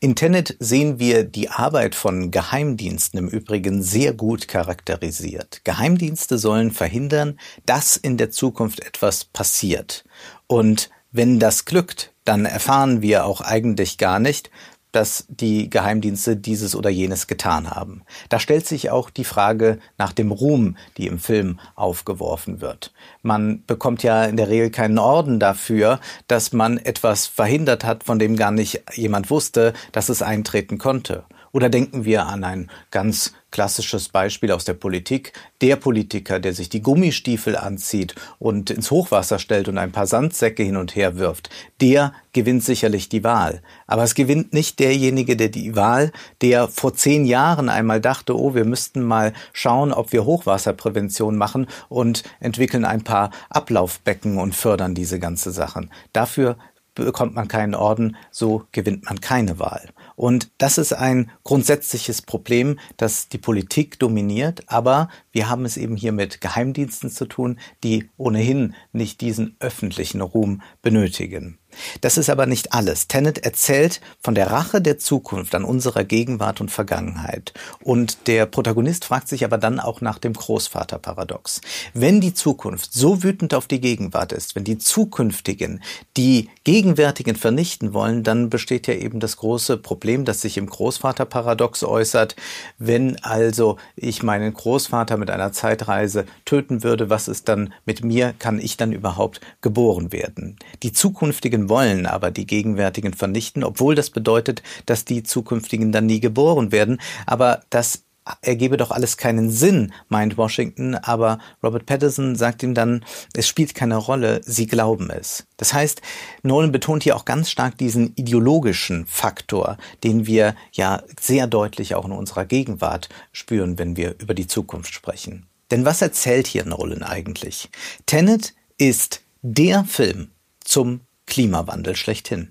In 0.00 0.14
Tenet 0.14 0.54
sehen 0.60 0.98
wir 0.98 1.24
die 1.24 1.48
Arbeit 1.48 1.94
von 1.94 2.30
Geheimdiensten 2.30 3.18
im 3.20 3.28
Übrigen 3.28 3.82
sehr 3.82 4.12
gut 4.12 4.48
charakterisiert. 4.48 5.62
Geheimdienste 5.64 6.36
sollen 6.36 6.70
verhindern, 6.70 7.40
dass 7.64 7.96
in 7.96 8.18
der 8.18 8.30
Zukunft 8.30 8.80
etwas 8.80 9.24
passiert. 9.24 10.04
Und 10.46 10.90
wenn 11.10 11.40
das 11.40 11.64
glückt, 11.64 12.12
dann 12.26 12.44
erfahren 12.44 13.00
wir 13.00 13.24
auch 13.24 13.40
eigentlich 13.40 13.96
gar 13.96 14.18
nicht, 14.18 14.50
dass 14.92 15.26
die 15.28 15.70
Geheimdienste 15.70 16.36
dieses 16.36 16.74
oder 16.74 16.90
jenes 16.90 17.26
getan 17.26 17.70
haben. 17.70 18.02
Da 18.28 18.38
stellt 18.38 18.66
sich 18.66 18.90
auch 18.90 19.10
die 19.10 19.24
Frage 19.24 19.78
nach 19.98 20.12
dem 20.12 20.32
Ruhm, 20.32 20.76
die 20.96 21.06
im 21.06 21.18
Film 21.18 21.58
aufgeworfen 21.74 22.60
wird. 22.60 22.92
Man 23.22 23.64
bekommt 23.66 24.02
ja 24.02 24.24
in 24.24 24.36
der 24.36 24.48
Regel 24.48 24.70
keinen 24.70 24.98
Orden 24.98 25.40
dafür, 25.40 26.00
dass 26.26 26.52
man 26.52 26.78
etwas 26.78 27.26
verhindert 27.26 27.84
hat, 27.84 28.04
von 28.04 28.18
dem 28.18 28.36
gar 28.36 28.50
nicht 28.50 28.82
jemand 28.94 29.30
wusste, 29.30 29.72
dass 29.92 30.08
es 30.08 30.22
eintreten 30.22 30.78
konnte. 30.78 31.24
Oder 31.58 31.70
denken 31.70 32.04
wir 32.04 32.24
an 32.26 32.44
ein 32.44 32.70
ganz 32.92 33.32
klassisches 33.50 34.10
Beispiel 34.10 34.52
aus 34.52 34.64
der 34.64 34.74
Politik. 34.74 35.32
Der 35.60 35.74
Politiker, 35.74 36.38
der 36.38 36.54
sich 36.54 36.68
die 36.68 36.82
Gummistiefel 36.82 37.56
anzieht 37.56 38.14
und 38.38 38.70
ins 38.70 38.92
Hochwasser 38.92 39.40
stellt 39.40 39.66
und 39.66 39.76
ein 39.76 39.90
paar 39.90 40.06
Sandsäcke 40.06 40.62
hin 40.62 40.76
und 40.76 40.94
her 40.94 41.16
wirft, 41.16 41.50
der 41.80 42.12
gewinnt 42.32 42.62
sicherlich 42.62 43.08
die 43.08 43.24
Wahl. 43.24 43.60
Aber 43.88 44.04
es 44.04 44.14
gewinnt 44.14 44.52
nicht 44.52 44.78
derjenige, 44.78 45.34
der 45.36 45.48
die 45.48 45.74
Wahl, 45.74 46.12
der 46.42 46.68
vor 46.68 46.94
zehn 46.94 47.24
Jahren 47.24 47.68
einmal 47.68 48.00
dachte, 48.00 48.38
oh, 48.38 48.54
wir 48.54 48.64
müssten 48.64 49.02
mal 49.02 49.32
schauen, 49.52 49.92
ob 49.92 50.12
wir 50.12 50.24
Hochwasserprävention 50.24 51.36
machen 51.36 51.66
und 51.88 52.22
entwickeln 52.38 52.84
ein 52.84 53.02
paar 53.02 53.32
Ablaufbecken 53.50 54.38
und 54.38 54.54
fördern 54.54 54.94
diese 54.94 55.18
ganze 55.18 55.50
Sachen. 55.50 55.90
Dafür 56.12 56.56
bekommt 57.04 57.34
man 57.34 57.48
keinen 57.48 57.74
Orden, 57.74 58.16
so 58.30 58.64
gewinnt 58.72 59.06
man 59.06 59.20
keine 59.20 59.58
Wahl. 59.58 59.88
Und 60.18 60.50
das 60.58 60.78
ist 60.78 60.92
ein 60.94 61.30
grundsätzliches 61.44 62.22
Problem, 62.22 62.80
das 62.96 63.28
die 63.28 63.38
Politik 63.38 64.00
dominiert, 64.00 64.64
aber 64.66 65.10
wir 65.30 65.48
haben 65.48 65.64
es 65.64 65.76
eben 65.76 65.94
hier 65.94 66.10
mit 66.10 66.40
Geheimdiensten 66.40 67.08
zu 67.08 67.26
tun, 67.26 67.60
die 67.84 68.10
ohnehin 68.16 68.74
nicht 68.90 69.20
diesen 69.20 69.54
öffentlichen 69.60 70.20
Ruhm 70.20 70.60
benötigen. 70.82 71.60
Das 72.00 72.16
ist 72.16 72.30
aber 72.30 72.46
nicht 72.46 72.72
alles. 72.72 73.08
Tenet 73.08 73.38
erzählt 73.38 74.00
von 74.20 74.34
der 74.34 74.50
Rache 74.50 74.80
der 74.80 74.98
Zukunft 74.98 75.54
an 75.54 75.64
unserer 75.64 76.04
Gegenwart 76.04 76.60
und 76.60 76.70
Vergangenheit. 76.70 77.52
Und 77.82 78.26
der 78.26 78.46
Protagonist 78.46 79.04
fragt 79.04 79.28
sich 79.28 79.44
aber 79.44 79.58
dann 79.58 79.80
auch 79.80 80.00
nach 80.00 80.18
dem 80.18 80.32
Großvaterparadox. 80.32 81.60
Wenn 81.94 82.20
die 82.20 82.34
Zukunft 82.34 82.92
so 82.92 83.22
wütend 83.22 83.54
auf 83.54 83.66
die 83.66 83.80
Gegenwart 83.80 84.32
ist, 84.32 84.56
wenn 84.56 84.64
die 84.64 84.78
Zukünftigen 84.78 85.82
die 86.16 86.48
Gegenwärtigen 86.64 87.36
vernichten 87.36 87.92
wollen, 87.92 88.22
dann 88.22 88.50
besteht 88.50 88.86
ja 88.86 88.94
eben 88.94 89.20
das 89.20 89.36
große 89.36 89.76
Problem, 89.76 90.24
das 90.24 90.40
sich 90.40 90.58
im 90.58 90.66
Großvaterparadox 90.66 91.84
äußert. 91.84 92.36
Wenn 92.78 93.22
also 93.22 93.76
ich 93.96 94.22
meinen 94.22 94.52
Großvater 94.52 95.16
mit 95.16 95.30
einer 95.30 95.52
Zeitreise 95.52 96.26
töten 96.44 96.82
würde, 96.82 97.10
was 97.10 97.28
ist 97.28 97.48
dann 97.48 97.72
mit 97.84 98.04
mir? 98.04 98.34
Kann 98.38 98.58
ich 98.58 98.76
dann 98.76 98.92
überhaupt 98.92 99.40
geboren 99.60 100.12
werden? 100.12 100.56
Die 100.82 100.92
zukünftigen 100.92 101.57
wollen 101.68 102.06
aber 102.06 102.30
die 102.30 102.46
gegenwärtigen 102.46 103.14
vernichten, 103.14 103.64
obwohl 103.64 103.94
das 103.94 104.10
bedeutet, 104.10 104.62
dass 104.86 105.04
die 105.04 105.22
zukünftigen 105.22 105.92
dann 105.92 106.06
nie 106.06 106.20
geboren 106.20 106.72
werden. 106.72 107.00
Aber 107.26 107.62
das 107.70 108.04
ergebe 108.42 108.76
doch 108.76 108.90
alles 108.90 109.16
keinen 109.16 109.50
Sinn, 109.50 109.92
meint 110.08 110.36
Washington, 110.36 110.94
aber 110.94 111.38
Robert 111.62 111.86
Patterson 111.86 112.36
sagt 112.36 112.62
ihm 112.62 112.74
dann, 112.74 113.04
es 113.34 113.48
spielt 113.48 113.74
keine 113.74 113.96
Rolle, 113.96 114.40
sie 114.44 114.66
glauben 114.66 115.10
es. 115.10 115.46
Das 115.56 115.72
heißt, 115.72 116.02
Nolan 116.42 116.72
betont 116.72 117.02
hier 117.02 117.16
auch 117.16 117.24
ganz 117.24 117.50
stark 117.50 117.78
diesen 117.78 118.12
ideologischen 118.16 119.06
Faktor, 119.06 119.78
den 120.04 120.26
wir 120.26 120.54
ja 120.72 121.02
sehr 121.20 121.46
deutlich 121.46 121.94
auch 121.94 122.04
in 122.04 122.12
unserer 122.12 122.44
Gegenwart 122.44 123.08
spüren, 123.32 123.78
wenn 123.78 123.96
wir 123.96 124.14
über 124.18 124.34
die 124.34 124.46
Zukunft 124.46 124.92
sprechen. 124.92 125.46
Denn 125.70 125.84
was 125.84 126.02
erzählt 126.02 126.46
hier 126.46 126.64
Nolan 126.64 127.02
eigentlich? 127.02 127.70
Tenet 128.06 128.54
ist 128.78 129.22
der 129.42 129.84
Film 129.84 130.30
zum 130.64 131.00
Klimawandel 131.28 131.94
schlechthin. 131.94 132.50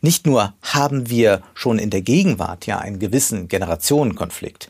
Nicht 0.00 0.26
nur 0.26 0.54
haben 0.62 1.10
wir 1.10 1.42
schon 1.54 1.78
in 1.78 1.90
der 1.90 2.02
Gegenwart 2.02 2.66
ja 2.66 2.78
einen 2.78 2.98
gewissen 2.98 3.48
Generationenkonflikt, 3.48 4.68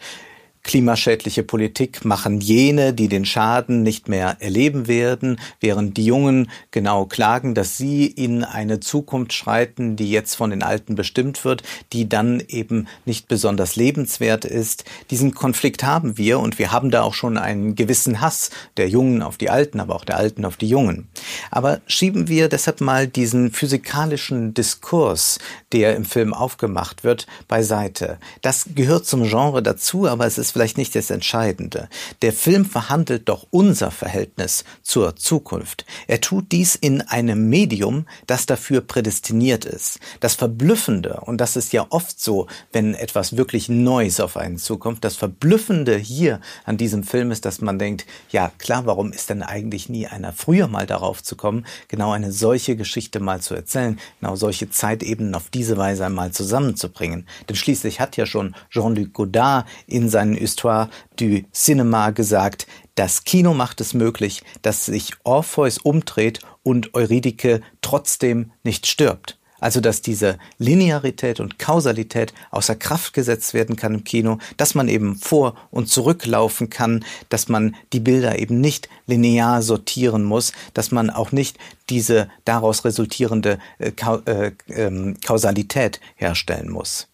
Klimaschädliche 0.68 1.45
Politik 1.45 2.04
machen 2.04 2.42
jene, 2.42 2.92
die 2.92 3.09
den 3.09 3.25
Schaden 3.25 3.83
nicht 3.83 4.09
mehr 4.09 4.37
erleben 4.40 4.87
werden, 4.87 5.40
während 5.61 5.97
die 5.97 6.04
Jungen 6.04 6.50
genau 6.73 7.07
klagen, 7.07 7.54
dass 7.54 7.78
sie 7.78 8.04
in 8.04 8.45
eine 8.45 8.78
Zukunft 8.78 9.33
schreiten, 9.33 9.97
die 9.97 10.11
jetzt 10.11 10.35
von 10.35 10.50
den 10.50 10.62
Alten 10.62 10.95
bestimmt 10.95 11.42
wird, 11.42 11.62
die 11.95 12.07
dann 12.07 12.42
eben 12.49 12.87
nicht 13.07 13.28
besonders 13.28 13.76
lebenswert 13.76 14.45
ist. 14.45 14.85
Diesen 15.11 15.33
Konflikt 15.33 15.85
haben 15.85 16.18
wir 16.18 16.38
und 16.38 16.59
wir 16.59 16.71
haben 16.71 16.90
da 16.90 17.02
auch 17.02 17.14
schon 17.14 17.38
einen 17.38 17.75
gewissen 17.75 18.21
Hass 18.21 18.50
der 18.76 18.90
Jungen 18.90 19.23
auf 19.23 19.38
die 19.38 19.49
Alten, 19.49 19.80
aber 19.80 19.95
auch 19.95 20.04
der 20.04 20.18
Alten 20.18 20.45
auf 20.45 20.59
die 20.59 20.68
Jungen. 20.68 21.09
Aber 21.50 21.81
schieben 21.87 22.28
wir 22.28 22.49
deshalb 22.49 22.81
mal 22.81 23.07
diesen 23.07 23.52
physikalischen 23.52 24.55
Diskurs, 24.55 25.38
der 25.73 25.97
im 25.97 26.05
Film 26.05 26.35
aufgemacht 26.35 27.05
wird, 27.05 27.26
beiseite. 27.47 28.19
Das 28.43 28.67
gehört 28.75 29.07
zum 29.07 29.25
Genre 29.25 29.62
dazu, 29.62 30.07
aber 30.07 30.26
es 30.26 30.38
ist 30.38 30.52
vielleicht 30.52 30.78
nicht 30.78 30.95
das 30.95 31.11
Entscheidende. 31.11 31.88
Der 32.23 32.33
Film 32.33 32.64
verhandelt 32.64 33.28
doch 33.28 33.47
unser 33.50 33.90
Verhältnis 33.90 34.64
zur 34.83 35.17
Zukunft. 35.17 35.85
Er 36.07 36.21
tut 36.21 36.52
dies 36.52 36.75
in 36.75 37.02
einem 37.02 37.49
Medium, 37.49 38.07
das 38.26 38.47
dafür 38.47 38.81
prädestiniert 38.81 39.64
ist. 39.64 40.00
Das 40.21 40.35
Verblüffende, 40.35 41.21
und 41.23 41.40
das 41.40 41.57
ist 41.57 41.73
ja 41.73 41.87
oft 41.90 42.21
so, 42.21 42.47
wenn 42.73 42.95
etwas 42.95 43.37
wirklich 43.37 43.69
Neues 43.69 44.21
auf 44.21 44.37
einen 44.37 44.59
zukommt, 44.59 45.05
das 45.05 45.17
Verblüffende 45.17 45.97
hier 45.97 46.40
an 46.64 46.76
diesem 46.76 47.05
Film 47.05 47.31
ist, 47.31 47.45
dass 47.45 47.61
man 47.61 47.78
denkt, 47.78 48.07
ja 48.31 48.50
klar, 48.59 48.87
warum 48.87 49.12
ist 49.12 49.31
denn 49.31 49.43
eigentlich 49.43 49.88
nie 49.88 50.07
einer 50.07 50.33
früher 50.33 50.69
mal 50.69 50.87
darauf 50.87 51.23
zu 51.23 51.37
kommen, 51.38 51.64
genau 51.88 52.12
eine 52.12 52.30
solche 52.30 52.76
Geschichte 52.76 53.21
mal 53.21 53.40
zu 53.40 53.54
erzählen, 53.54 53.99
genau 54.21 54.37
solche 54.37 54.68
Zeitebenen 54.68 55.35
auf 55.35 55.49
diese 55.49 55.78
Weise 55.78 56.04
einmal 56.04 56.33
zusammenzubringen. 56.33 57.26
Denn 57.49 57.57
schließlich 57.57 58.00
hat 58.00 58.18
ja 58.18 58.26
schon 58.26 58.54
Jean-Luc 58.71 59.14
Godard 59.14 59.66
in 59.87 60.11
seinen 60.11 60.35
Histoire 60.35 60.90
du 61.16 61.42
Cinema 61.52 62.11
gesagt, 62.11 62.66
das 62.95 63.25
Kino 63.25 63.54
macht 63.54 63.80
es 63.80 63.95
möglich, 63.95 64.42
dass 64.62 64.87
sich 64.87 65.14
Orpheus 65.25 65.78
umdreht 65.78 66.40
und 66.62 66.95
Eurydike 66.95 67.62
trotzdem 67.80 68.52
nicht 68.62 68.87
stirbt. 68.87 69.38
Also 69.60 69.80
dass 69.80 70.02
diese 70.02 70.38
Linearität 70.58 71.40
und 71.40 71.58
Kausalität 71.58 72.32
außer 72.50 72.76
Kraft 72.76 73.12
gesetzt 73.12 73.54
werden 73.54 73.76
kann 73.76 73.94
im 73.94 74.04
Kino, 74.04 74.38
dass 74.56 74.74
man 74.74 74.88
eben 74.88 75.16
vor 75.16 75.54
und 75.70 75.88
zurücklaufen 75.88 76.70
kann, 76.70 77.04
dass 77.28 77.48
man 77.48 77.76
die 77.92 78.00
Bilder 78.00 78.38
eben 78.38 78.60
nicht 78.60 78.88
linear 79.06 79.62
sortieren 79.62 80.24
muss, 80.24 80.52
dass 80.74 80.90
man 80.90 81.10
auch 81.10 81.32
nicht 81.32 81.58
diese 81.90 82.28
daraus 82.44 82.84
resultierende 82.84 83.58
äh, 83.78 83.92
äh, 84.26 84.52
äh, 84.68 85.14
Kausalität 85.24 86.00
herstellen 86.16 86.70
muss. 86.70 87.08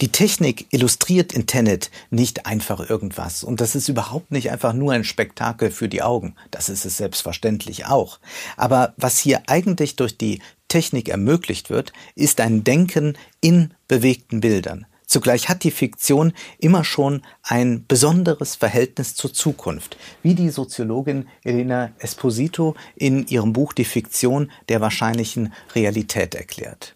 Die 0.00 0.10
Technik 0.10 0.66
illustriert 0.70 1.32
in 1.32 1.46
Tenet 1.46 1.90
nicht 2.10 2.46
einfach 2.46 2.88
irgendwas. 2.88 3.44
Und 3.44 3.60
das 3.60 3.74
ist 3.74 3.88
überhaupt 3.88 4.30
nicht 4.32 4.50
einfach 4.50 4.72
nur 4.72 4.92
ein 4.92 5.04
Spektakel 5.04 5.70
für 5.70 5.88
die 5.88 6.02
Augen. 6.02 6.34
Das 6.50 6.68
ist 6.68 6.84
es 6.84 6.96
selbstverständlich 6.96 7.86
auch. 7.86 8.18
Aber 8.56 8.94
was 8.96 9.18
hier 9.18 9.42
eigentlich 9.46 9.96
durch 9.96 10.16
die 10.16 10.40
Technik 10.68 11.08
ermöglicht 11.08 11.70
wird, 11.70 11.92
ist 12.14 12.40
ein 12.40 12.64
Denken 12.64 13.16
in 13.40 13.74
bewegten 13.88 14.40
Bildern. 14.40 14.86
Zugleich 15.06 15.48
hat 15.48 15.64
die 15.64 15.72
Fiktion 15.72 16.32
immer 16.60 16.84
schon 16.84 17.22
ein 17.42 17.84
besonderes 17.88 18.54
Verhältnis 18.54 19.16
zur 19.16 19.32
Zukunft, 19.32 19.96
wie 20.22 20.36
die 20.36 20.50
Soziologin 20.50 21.26
Elena 21.42 21.90
Esposito 21.98 22.76
in 22.94 23.26
ihrem 23.26 23.52
Buch 23.52 23.72
Die 23.72 23.84
Fiktion 23.84 24.52
der 24.68 24.80
wahrscheinlichen 24.80 25.52
Realität 25.74 26.36
erklärt. 26.36 26.94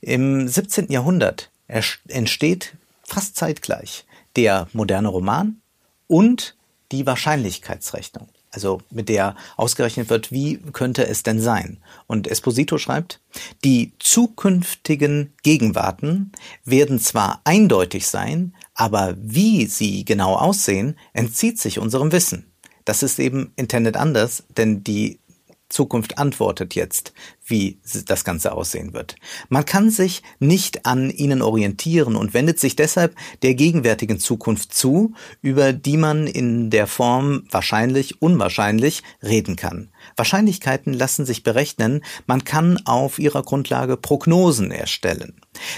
Im 0.00 0.48
17. 0.48 0.90
Jahrhundert 0.90 1.50
entsteht 2.08 2.76
fast 3.02 3.36
zeitgleich 3.36 4.04
der 4.36 4.68
moderne 4.72 5.08
Roman 5.08 5.60
und 6.06 6.56
die 6.92 7.06
Wahrscheinlichkeitsrechnung. 7.06 8.28
Also 8.52 8.80
mit 8.90 9.08
der 9.08 9.36
ausgerechnet 9.56 10.10
wird, 10.10 10.32
wie 10.32 10.58
könnte 10.72 11.06
es 11.06 11.22
denn 11.22 11.40
sein? 11.40 11.78
Und 12.08 12.26
Esposito 12.26 12.78
schreibt, 12.78 13.20
die 13.64 13.92
zukünftigen 14.00 15.32
Gegenwarten 15.44 16.32
werden 16.64 16.98
zwar 16.98 17.40
eindeutig 17.44 18.08
sein, 18.08 18.54
aber 18.74 19.14
wie 19.20 19.66
sie 19.66 20.04
genau 20.04 20.34
aussehen, 20.34 20.98
entzieht 21.12 21.60
sich 21.60 21.78
unserem 21.78 22.10
Wissen. 22.10 22.50
Das 22.84 23.04
ist 23.04 23.20
eben 23.20 23.52
intended 23.54 23.96
anders, 23.96 24.42
denn 24.56 24.82
die 24.82 25.20
Zukunft 25.68 26.18
antwortet 26.18 26.74
jetzt, 26.74 27.12
wie 27.50 27.78
das 28.06 28.24
Ganze 28.24 28.52
aussehen 28.52 28.92
wird. 28.92 29.16
Man 29.48 29.64
kann 29.64 29.90
sich 29.90 30.22
nicht 30.38 30.86
an 30.86 31.10
ihnen 31.10 31.42
orientieren 31.42 32.16
und 32.16 32.34
wendet 32.34 32.58
sich 32.58 32.76
deshalb 32.76 33.14
der 33.42 33.54
gegenwärtigen 33.54 34.18
Zukunft 34.18 34.72
zu, 34.74 35.12
über 35.42 35.72
die 35.72 35.96
man 35.96 36.26
in 36.26 36.70
der 36.70 36.86
Form 36.86 37.44
wahrscheinlich, 37.50 38.22
unwahrscheinlich 38.22 39.02
reden 39.22 39.56
kann. 39.56 39.90
Wahrscheinlichkeiten 40.16 40.92
lassen 40.92 41.26
sich 41.26 41.42
berechnen, 41.42 42.02
man 42.26 42.44
kann 42.44 42.80
auf 42.86 43.18
ihrer 43.18 43.42
Grundlage 43.42 43.96
Prognosen 43.96 44.70
erstellen. 44.70 45.34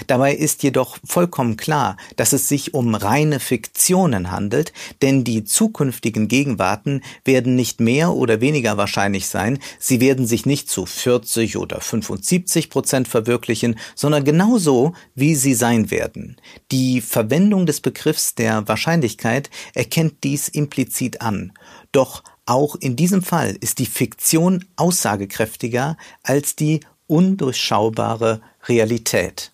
Dabei 0.07 0.33
ist 0.33 0.63
jedoch 0.63 0.97
vollkommen 1.03 1.57
klar, 1.57 1.97
dass 2.15 2.33
es 2.33 2.47
sich 2.47 2.73
um 2.73 2.95
reine 2.95 3.39
Fiktionen 3.39 4.31
handelt, 4.31 4.71
denn 5.01 5.23
die 5.23 5.43
zukünftigen 5.43 6.27
Gegenwarten 6.27 7.01
werden 7.25 7.55
nicht 7.55 7.79
mehr 7.79 8.13
oder 8.13 8.39
weniger 8.39 8.77
wahrscheinlich 8.77 9.27
sein, 9.27 9.59
sie 9.79 9.99
werden 9.99 10.27
sich 10.27 10.45
nicht 10.45 10.69
zu 10.69 10.85
40 10.85 11.57
oder 11.63 11.81
75 11.81 12.69
Prozent 12.69 13.07
verwirklichen, 13.07 13.79
sondern 13.95 14.23
genauso, 14.23 14.93
wie 15.15 15.33
sie 15.33 15.55
sein 15.55 15.89
werden. 15.89 16.37
Die 16.71 17.01
Verwendung 17.01 17.65
des 17.65 17.81
Begriffs 17.81 18.35
der 18.35 18.67
Wahrscheinlichkeit 18.67 19.49
erkennt 19.73 20.23
dies 20.23 20.47
implizit 20.47 21.21
an. 21.21 21.53
Doch 21.91 22.23
auch 22.45 22.75
in 22.75 22.95
diesem 22.95 23.23
Fall 23.23 23.57
ist 23.59 23.79
die 23.79 23.85
Fiktion 23.85 24.65
aussagekräftiger 24.75 25.97
als 26.21 26.55
die 26.55 26.81
undurchschaubare 27.07 28.41
Realität. 28.67 29.51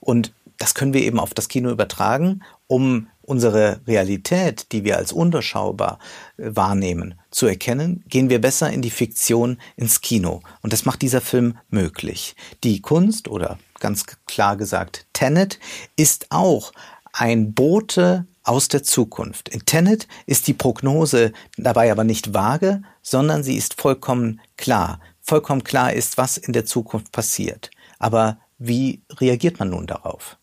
Und 0.00 0.32
das 0.58 0.74
können 0.74 0.94
wir 0.94 1.02
eben 1.02 1.18
auf 1.18 1.34
das 1.34 1.48
Kino 1.48 1.70
übertragen, 1.70 2.42
um 2.66 3.08
unsere 3.32 3.80
Realität, 3.86 4.70
die 4.72 4.84
wir 4.84 4.98
als 4.98 5.10
undurchschaubar 5.10 5.98
äh, 6.36 6.50
wahrnehmen, 6.54 7.14
zu 7.30 7.46
erkennen, 7.46 8.04
gehen 8.08 8.28
wir 8.28 8.42
besser 8.42 8.70
in 8.70 8.82
die 8.82 8.90
Fiktion, 8.90 9.56
ins 9.74 10.02
Kino. 10.02 10.42
Und 10.60 10.74
das 10.74 10.84
macht 10.84 11.00
dieser 11.00 11.22
Film 11.22 11.56
möglich. 11.70 12.36
Die 12.62 12.82
Kunst 12.82 13.26
oder 13.28 13.58
ganz 13.80 14.04
klar 14.26 14.56
gesagt 14.58 15.06
Tenet 15.14 15.58
ist 15.96 16.26
auch 16.28 16.72
ein 17.14 17.54
Bote 17.54 18.26
aus 18.44 18.68
der 18.68 18.82
Zukunft. 18.82 19.48
In 19.48 19.64
Tenet 19.64 20.08
ist 20.26 20.46
die 20.46 20.54
Prognose 20.54 21.32
dabei 21.56 21.90
aber 21.90 22.04
nicht 22.04 22.34
vage, 22.34 22.82
sondern 23.00 23.42
sie 23.42 23.56
ist 23.56 23.80
vollkommen 23.80 24.42
klar. 24.58 25.00
Vollkommen 25.22 25.64
klar 25.64 25.94
ist, 25.94 26.18
was 26.18 26.36
in 26.36 26.52
der 26.52 26.66
Zukunft 26.66 27.12
passiert. 27.12 27.70
Aber 27.98 28.36
wie 28.58 29.02
reagiert 29.10 29.58
man 29.58 29.70
nun 29.70 29.86
darauf? 29.86 30.36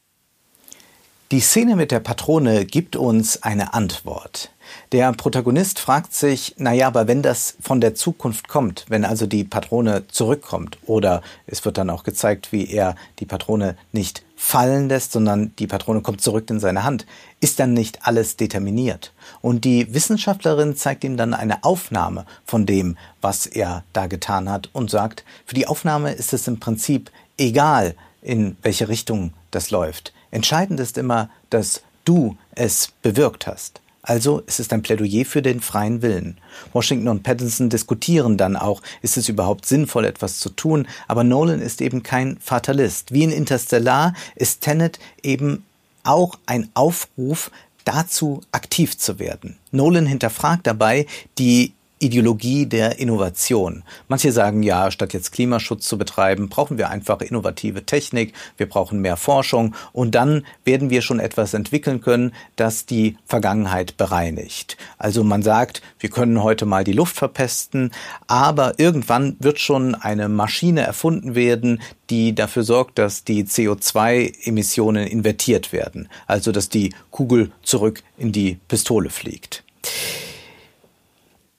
Die 1.32 1.42
Szene 1.42 1.76
mit 1.76 1.92
der 1.92 2.00
Patrone 2.00 2.66
gibt 2.66 2.96
uns 2.96 3.44
eine 3.44 3.76
Antwort. 3.76 4.50
Der 4.92 5.12
Protagonist 5.14 5.78
fragt 5.78 6.12
sich, 6.12 6.56
naja, 6.58 6.88
aber 6.88 7.08
wenn 7.08 7.22
das 7.22 7.56
von 7.62 7.80
der 7.80 7.94
Zukunft 7.94 8.48
kommt, 8.48 8.88
wenn 8.90 9.06
also 9.06 9.28
die 9.28 9.44
Patrone 9.44 10.08
zurückkommt, 10.08 10.80
oder 10.88 11.22
es 11.46 11.64
wird 11.64 11.78
dann 11.78 11.92
auch 11.92 12.02
gezeigt, 12.02 12.52
wie 12.52 12.68
er 12.72 12.96
die 13.20 13.28
Patrone 13.28 13.78
nicht 13.92 14.24
fallen 14.36 14.90
lässt, 14.90 15.12
sondern 15.12 15.56
die 15.60 15.68
Patrone 15.68 16.02
kommt 16.02 16.22
zurück 16.22 16.50
in 16.50 16.60
seine 16.60 16.84
Hand, 16.84 17.06
ist 17.42 17.60
dann 17.60 17.74
nicht 17.74 18.08
alles 18.08 18.36
determiniert. 18.36 19.14
Und 19.40 19.66
die 19.66 19.94
Wissenschaftlerin 19.94 20.76
zeigt 20.76 21.04
ihm 21.04 21.16
dann 21.16 21.36
eine 21.36 21.64
Aufnahme 21.64 22.26
von 22.44 22.66
dem, 22.66 22.98
was 23.22 23.46
er 23.46 23.84
da 23.94 24.08
getan 24.08 24.50
hat 24.50 24.72
und 24.74 24.90
sagt, 24.90 25.24
für 25.46 25.54
die 25.54 25.68
Aufnahme 25.68 26.12
ist 26.12 26.34
es 26.34 26.48
im 26.48 26.60
Prinzip 26.60 27.12
egal, 27.38 27.94
in 28.24 28.58
welche 28.64 28.90
Richtung 28.90 29.34
das 29.52 29.70
läuft. 29.70 30.12
Entscheidend 30.32 30.80
ist 30.80 30.98
immer, 30.98 31.30
dass 31.50 31.82
du 32.06 32.38
es 32.56 32.92
bewirkt 33.02 33.48
hast. 33.48 33.82
Also 34.02 34.42
es 34.48 34.60
ist 34.60 34.74
ein 34.74 34.82
Plädoyer 34.82 35.26
für 35.26 35.42
den 35.42 35.60
freien 35.60 36.02
Willen. 36.02 36.38
Washington 36.74 37.10
und 37.10 37.24
Pattinson 37.24 37.70
diskutieren 37.70 38.38
dann 38.38 38.56
auch, 38.56 38.82
ist 39.02 39.18
es 39.18 39.30
überhaupt 39.30 39.66
sinnvoll, 39.66 40.06
etwas 40.06 40.40
zu 40.40 40.50
tun, 40.50 40.88
aber 41.08 41.24
Nolan 41.24 41.62
ist 41.62 41.82
eben 41.82 42.02
kein 42.02 42.38
Fatalist. 42.40 43.12
Wie 43.14 43.24
in 43.24 43.32
Interstellar 43.32 44.14
ist 44.36 44.62
Tenet 44.62 45.00
eben 45.22 45.66
auch 46.04 46.40
ein 46.46 46.70
Aufruf 46.74 47.52
dazu, 47.84 48.42
aktiv 48.52 48.98
zu 48.98 49.20
werden. 49.20 49.58
Nolan 49.72 50.06
hinterfragt 50.06 50.66
dabei 50.66 51.06
die 51.38 51.74
Ideologie 52.00 52.66
der 52.66 53.00
Innovation. 53.00 53.84
Manche 54.08 54.32
sagen 54.32 54.64
ja, 54.64 54.90
statt 54.90 55.14
jetzt 55.14 55.32
Klimaschutz 55.32 55.88
zu 55.88 55.98
betreiben, 55.98 56.50
brauchen 56.50 56.78
wir 56.78 56.90
einfach 56.90 57.22
innovative 57.22 57.86
Technik, 57.86 58.34
wir 58.58 58.68
brauchen 58.68 59.02
mehr 59.02 59.18
Forschung 59.18 59.76
und 59.92 60.16
dann 60.16 60.46
werden 60.64 60.90
wir 60.90 61.02
schon 61.02 61.20
etwas 61.20 61.54
entwickeln 61.54 62.02
können, 62.02 62.34
das 62.56 62.86
die 62.86 63.18
Vergangenheit 63.26 63.98
bereinigt. 63.98 64.78
Also 64.98 65.24
man 65.24 65.44
sagt, 65.44 65.82
wir 66.00 66.10
können 66.10 66.42
heute 66.42 66.66
mal 66.66 66.84
die 66.84 66.94
Luft 66.94 67.18
verpesten, 67.18 67.92
aber 68.28 68.80
irgendwann 68.80 69.36
wird 69.40 69.60
schon 69.60 69.96
eine 69.96 70.30
Maschine 70.30 70.82
erfunden 70.82 71.36
werden, 71.36 71.82
die 72.10 72.34
dafür 72.34 72.64
sorgt, 72.64 72.98
dass 72.98 73.24
die 73.24 73.44
CO2-Emissionen 73.44 75.06
invertiert 75.06 75.74
werden, 75.74 76.10
also 76.28 76.52
dass 76.52 76.70
die 76.70 76.94
Kugel 77.12 77.52
zurück 77.62 78.04
in 78.18 78.32
die 78.32 78.60
Pistole 78.68 79.10
fliegt. 79.10 79.64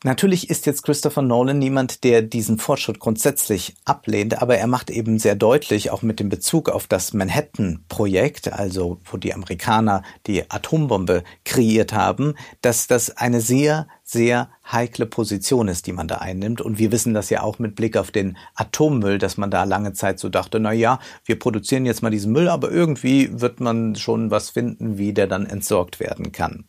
Natürlich 0.02 0.48
ist 0.48 0.64
jetzt 0.64 0.82
Christopher 0.82 1.20
Nolan 1.20 1.58
niemand, 1.58 2.04
der 2.04 2.22
diesen 2.22 2.58
Fortschritt 2.58 3.00
grundsätzlich 3.00 3.74
ablehnt, 3.84 4.40
aber 4.40 4.56
er 4.56 4.66
macht 4.66 4.88
eben 4.88 5.18
sehr 5.18 5.34
deutlich, 5.34 5.90
auch 5.90 6.00
mit 6.00 6.20
dem 6.20 6.30
Bezug 6.30 6.70
auf 6.70 6.86
das 6.86 7.12
Manhattan-Projekt, 7.12 8.50
also 8.50 8.98
wo 9.04 9.18
die 9.18 9.34
Amerikaner 9.34 10.02
die 10.26 10.50
Atombombe 10.50 11.22
kreiert 11.44 11.92
haben, 11.92 12.34
dass 12.62 12.86
das 12.86 13.14
eine 13.14 13.42
sehr 13.42 13.88
sehr 14.10 14.48
heikle 14.72 15.06
Position 15.06 15.68
ist, 15.68 15.86
die 15.86 15.92
man 15.92 16.08
da 16.08 16.16
einnimmt. 16.16 16.60
Und 16.60 16.78
wir 16.78 16.92
wissen 16.92 17.14
das 17.14 17.30
ja 17.30 17.42
auch 17.42 17.58
mit 17.58 17.76
Blick 17.76 17.96
auf 17.96 18.10
den 18.10 18.36
Atommüll, 18.54 19.18
dass 19.18 19.36
man 19.36 19.50
da 19.50 19.64
lange 19.64 19.92
Zeit 19.92 20.18
so 20.18 20.28
dachte, 20.28 20.60
na 20.60 20.72
ja, 20.72 20.98
wir 21.24 21.38
produzieren 21.38 21.86
jetzt 21.86 22.02
mal 22.02 22.10
diesen 22.10 22.32
Müll, 22.32 22.48
aber 22.48 22.70
irgendwie 22.70 23.40
wird 23.40 23.60
man 23.60 23.96
schon 23.96 24.30
was 24.30 24.50
finden, 24.50 24.98
wie 24.98 25.12
der 25.12 25.26
dann 25.26 25.46
entsorgt 25.46 26.00
werden 26.00 26.32
kann. 26.32 26.64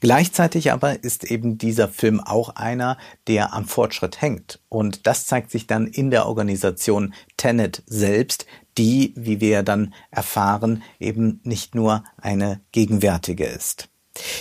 Gleichzeitig 0.00 0.72
aber 0.72 1.02
ist 1.02 1.24
eben 1.24 1.58
dieser 1.58 1.88
Film 1.88 2.20
auch 2.20 2.50
einer, 2.50 2.98
der 3.26 3.52
am 3.52 3.66
Fortschritt 3.66 4.20
hängt. 4.20 4.60
Und 4.68 5.06
das 5.06 5.26
zeigt 5.26 5.50
sich 5.50 5.66
dann 5.66 5.86
in 5.86 6.10
der 6.10 6.26
Organisation 6.26 7.14
Tenet 7.36 7.82
selbst, 7.86 8.46
die, 8.78 9.14
wie 9.16 9.40
wir 9.40 9.62
dann 9.62 9.94
erfahren, 10.10 10.82
eben 11.00 11.40
nicht 11.44 11.74
nur 11.74 12.04
eine 12.18 12.60
gegenwärtige 12.72 13.44
ist. 13.44 13.88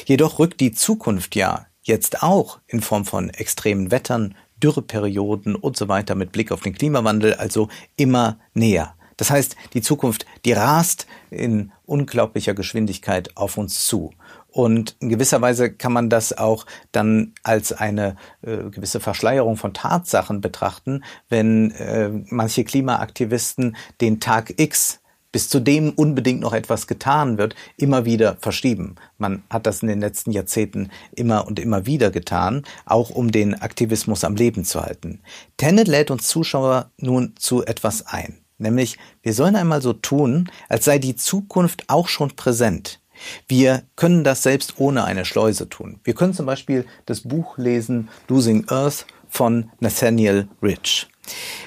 Jedoch 0.05 0.39
rückt 0.39 0.60
die 0.60 0.72
Zukunft 0.72 1.36
ja 1.36 1.65
jetzt 1.86 2.24
auch 2.24 2.60
in 2.68 2.82
Form 2.82 3.06
von 3.06 3.30
extremen 3.30 3.92
Wettern, 3.92 4.36
Dürreperioden 4.62 5.56
und 5.56 5.77
so 5.77 5.88
weiter 5.88 6.15
mit 6.15 6.32
Blick 6.32 6.51
auf 6.51 6.62
den 6.62 6.74
Klimawandel 6.74 7.36
also 7.36 7.70
immer 7.96 8.39
näher. 8.54 8.96
Das 9.18 9.30
heißt, 9.30 9.56
die 9.74 9.82
Zukunft, 9.82 10.25
die 10.44 10.51
rast 10.51 11.08
in 11.30 11.72
unglaublicher 11.86 12.54
Geschwindigkeit 12.54 13.38
auf 13.38 13.58
uns 13.58 13.86
zu. 13.86 14.12
Und 14.48 14.96
in 15.00 15.10
gewisser 15.10 15.42
Weise 15.42 15.72
kann 15.72 15.94
man 15.94 16.10
das 16.10 16.38
auch 16.38 16.65
dann 16.92 17.34
als 17.44 17.72
eine 17.72 18.15
äh, 18.42 18.70
gewisse 18.70 19.00
Verschleierung 19.00 19.58
von 19.58 19.74
Tatsachen 19.74 20.42
betrachten, 20.42 21.04
wenn 21.30 21.72
äh, 21.72 22.10
manche 22.29 22.64
Klimaaktivisten 22.64 23.75
den 24.01 24.20
Tag 24.20 24.53
X 24.57 25.01
bis 25.35 25.50
zu 25.50 25.59
dem 25.59 25.89
unbedingt 25.89 26.39
noch 26.39 26.53
etwas 26.53 26.87
getan 26.87 27.37
wird, 27.37 27.55
immer 27.75 28.05
wieder 28.05 28.37
verschieben. 28.39 28.95
Man 29.17 29.43
hat 29.50 29.65
das 29.65 29.81
in 29.81 29.89
den 29.89 30.00
letzten 30.00 30.31
Jahrzehnten 30.31 30.89
immer 31.13 31.45
und 31.45 31.59
immer 31.59 31.85
wieder 31.85 32.09
getan, 32.09 32.63
auch 32.85 33.09
um 33.09 33.33
den 33.33 33.53
Aktivismus 33.53 34.24
am 34.24 34.37
Leben 34.37 34.63
zu 34.63 34.81
halten. 34.81 35.19
Tenet 35.57 35.89
lädt 35.89 36.09
uns 36.09 36.29
Zuschauer 36.29 36.89
nun 36.95 37.33
zu 37.37 37.65
etwas 37.65 38.07
ein. 38.07 38.37
Nämlich, 38.59 38.98
wir 39.24 39.33
sollen 39.33 39.57
einmal 39.57 39.81
so 39.81 39.91
tun, 39.91 40.50
als 40.69 40.85
sei 40.85 41.00
die 41.00 41.17
Zukunft 41.17 41.83
auch 41.89 42.07
schon 42.07 42.37
präsent. 42.37 43.01
Wir 43.50 43.83
können 43.98 44.24
das 44.24 44.41
selbst 44.41 44.75
ohne 44.77 45.03
eine 45.03 45.25
Schleuse 45.25 45.67
tun. 45.67 46.00
Wir 46.05 46.13
können 46.13 46.33
zum 46.33 46.45
Beispiel 46.45 46.85
das 47.07 47.19
Buch 47.19 47.57
lesen 47.57 48.07
Losing 48.29 48.69
Earth 48.69 49.05
von 49.27 49.69
Nathaniel 49.81 50.48
Rich. 50.63 51.09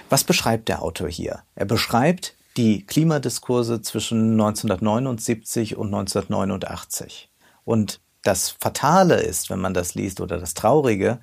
Was 0.08 0.24
beschreibt 0.24 0.70
der 0.70 0.80
Autor 0.80 1.10
hier? 1.10 1.40
Er 1.54 1.66
beschreibt, 1.66 2.34
die 2.58 2.84
Klimadiskurse 2.84 3.80
zwischen 3.82 4.32
1979 4.32 5.76
und 5.76 5.86
1989. 5.86 7.30
Und 7.64 8.00
das 8.22 8.50
Fatale 8.50 9.20
ist, 9.20 9.48
wenn 9.48 9.60
man 9.60 9.74
das 9.74 9.94
liest, 9.94 10.20
oder 10.20 10.38
das 10.38 10.54
Traurige, 10.54 11.20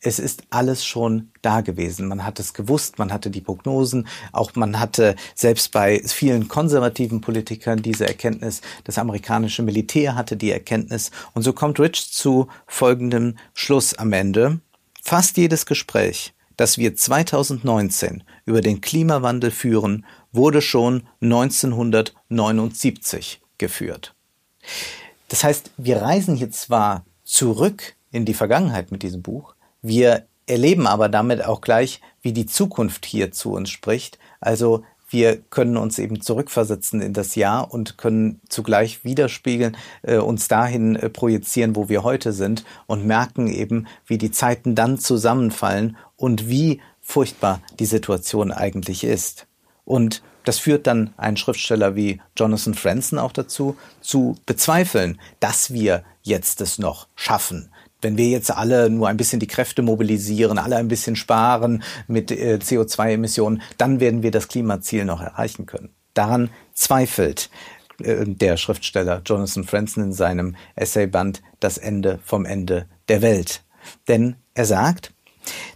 es 0.00 0.18
ist 0.18 0.42
alles 0.50 0.84
schon 0.84 1.30
da 1.40 1.62
gewesen. 1.62 2.08
Man 2.08 2.26
hat 2.26 2.38
es 2.38 2.52
gewusst, 2.52 2.98
man 2.98 3.12
hatte 3.12 3.30
die 3.30 3.40
Prognosen, 3.40 4.06
auch 4.32 4.54
man 4.54 4.78
hatte 4.78 5.16
selbst 5.34 5.72
bei 5.72 6.02
vielen 6.04 6.48
konservativen 6.48 7.22
Politikern 7.22 7.80
diese 7.80 8.06
Erkenntnis, 8.06 8.60
das 8.84 8.98
amerikanische 8.98 9.62
Militär 9.62 10.14
hatte 10.14 10.36
die 10.36 10.50
Erkenntnis. 10.50 11.10
Und 11.32 11.42
so 11.42 11.54
kommt 11.54 11.80
Rich 11.80 12.12
zu 12.12 12.48
folgendem 12.66 13.38
Schluss 13.54 13.94
am 13.94 14.12
Ende. 14.12 14.60
Fast 15.02 15.38
jedes 15.38 15.64
Gespräch, 15.64 16.34
das 16.58 16.76
wir 16.76 16.94
2019 16.94 18.22
über 18.44 18.60
den 18.60 18.82
Klimawandel 18.82 19.50
führen, 19.50 20.04
wurde 20.34 20.60
schon 20.60 21.04
1979 21.22 23.40
geführt. 23.58 24.14
Das 25.28 25.44
heißt, 25.44 25.70
wir 25.76 26.02
reisen 26.02 26.34
hier 26.36 26.50
zwar 26.50 27.04
zurück 27.24 27.94
in 28.10 28.24
die 28.24 28.34
Vergangenheit 28.34 28.90
mit 28.92 29.02
diesem 29.02 29.22
Buch, 29.22 29.54
wir 29.82 30.26
erleben 30.46 30.86
aber 30.86 31.08
damit 31.08 31.44
auch 31.44 31.60
gleich, 31.60 32.00
wie 32.22 32.32
die 32.32 32.46
Zukunft 32.46 33.06
hier 33.06 33.32
zu 33.32 33.52
uns 33.52 33.70
spricht. 33.70 34.18
Also 34.40 34.84
wir 35.08 35.36
können 35.36 35.76
uns 35.76 35.98
eben 35.98 36.20
zurückversetzen 36.20 37.00
in 37.00 37.12
das 37.12 37.34
Jahr 37.34 37.72
und 37.72 37.98
können 37.98 38.40
zugleich 38.48 39.04
widerspiegeln, 39.04 39.76
äh, 40.02 40.16
uns 40.16 40.48
dahin 40.48 40.96
äh, 40.96 41.08
projizieren, 41.08 41.76
wo 41.76 41.88
wir 41.88 42.02
heute 42.02 42.32
sind 42.32 42.64
und 42.86 43.06
merken 43.06 43.46
eben, 43.46 43.86
wie 44.06 44.18
die 44.18 44.30
Zeiten 44.30 44.74
dann 44.74 44.98
zusammenfallen 44.98 45.96
und 46.16 46.48
wie 46.48 46.80
furchtbar 47.00 47.60
die 47.78 47.86
Situation 47.86 48.50
eigentlich 48.50 49.04
ist. 49.04 49.46
Und 49.84 50.22
das 50.44 50.58
führt 50.58 50.86
dann 50.86 51.12
einen 51.16 51.36
Schriftsteller 51.36 51.96
wie 51.96 52.20
Jonathan 52.36 52.74
Franzen 52.74 53.18
auch 53.18 53.32
dazu, 53.32 53.76
zu 54.00 54.36
bezweifeln, 54.46 55.20
dass 55.40 55.72
wir 55.72 56.04
jetzt 56.22 56.60
es 56.60 56.78
noch 56.78 57.08
schaffen. 57.14 57.70
Wenn 58.02 58.18
wir 58.18 58.28
jetzt 58.28 58.50
alle 58.50 58.90
nur 58.90 59.08
ein 59.08 59.16
bisschen 59.16 59.40
die 59.40 59.46
Kräfte 59.46 59.80
mobilisieren, 59.80 60.58
alle 60.58 60.76
ein 60.76 60.88
bisschen 60.88 61.16
sparen 61.16 61.82
mit 62.06 62.30
äh, 62.30 62.58
CO2-Emissionen, 62.60 63.62
dann 63.78 63.98
werden 63.98 64.22
wir 64.22 64.30
das 64.30 64.48
Klimaziel 64.48 65.06
noch 65.06 65.22
erreichen 65.22 65.64
können. 65.64 65.88
Daran 66.12 66.50
zweifelt 66.74 67.48
äh, 68.02 68.26
der 68.26 68.58
Schriftsteller 68.58 69.22
Jonathan 69.24 69.64
Franzen 69.64 70.04
in 70.04 70.12
seinem 70.12 70.56
Essayband 70.76 71.42
Das 71.60 71.78
Ende 71.78 72.18
vom 72.22 72.44
Ende 72.44 72.86
der 73.08 73.22
Welt. 73.22 73.62
Denn 74.06 74.36
er 74.52 74.66
sagt, 74.66 75.13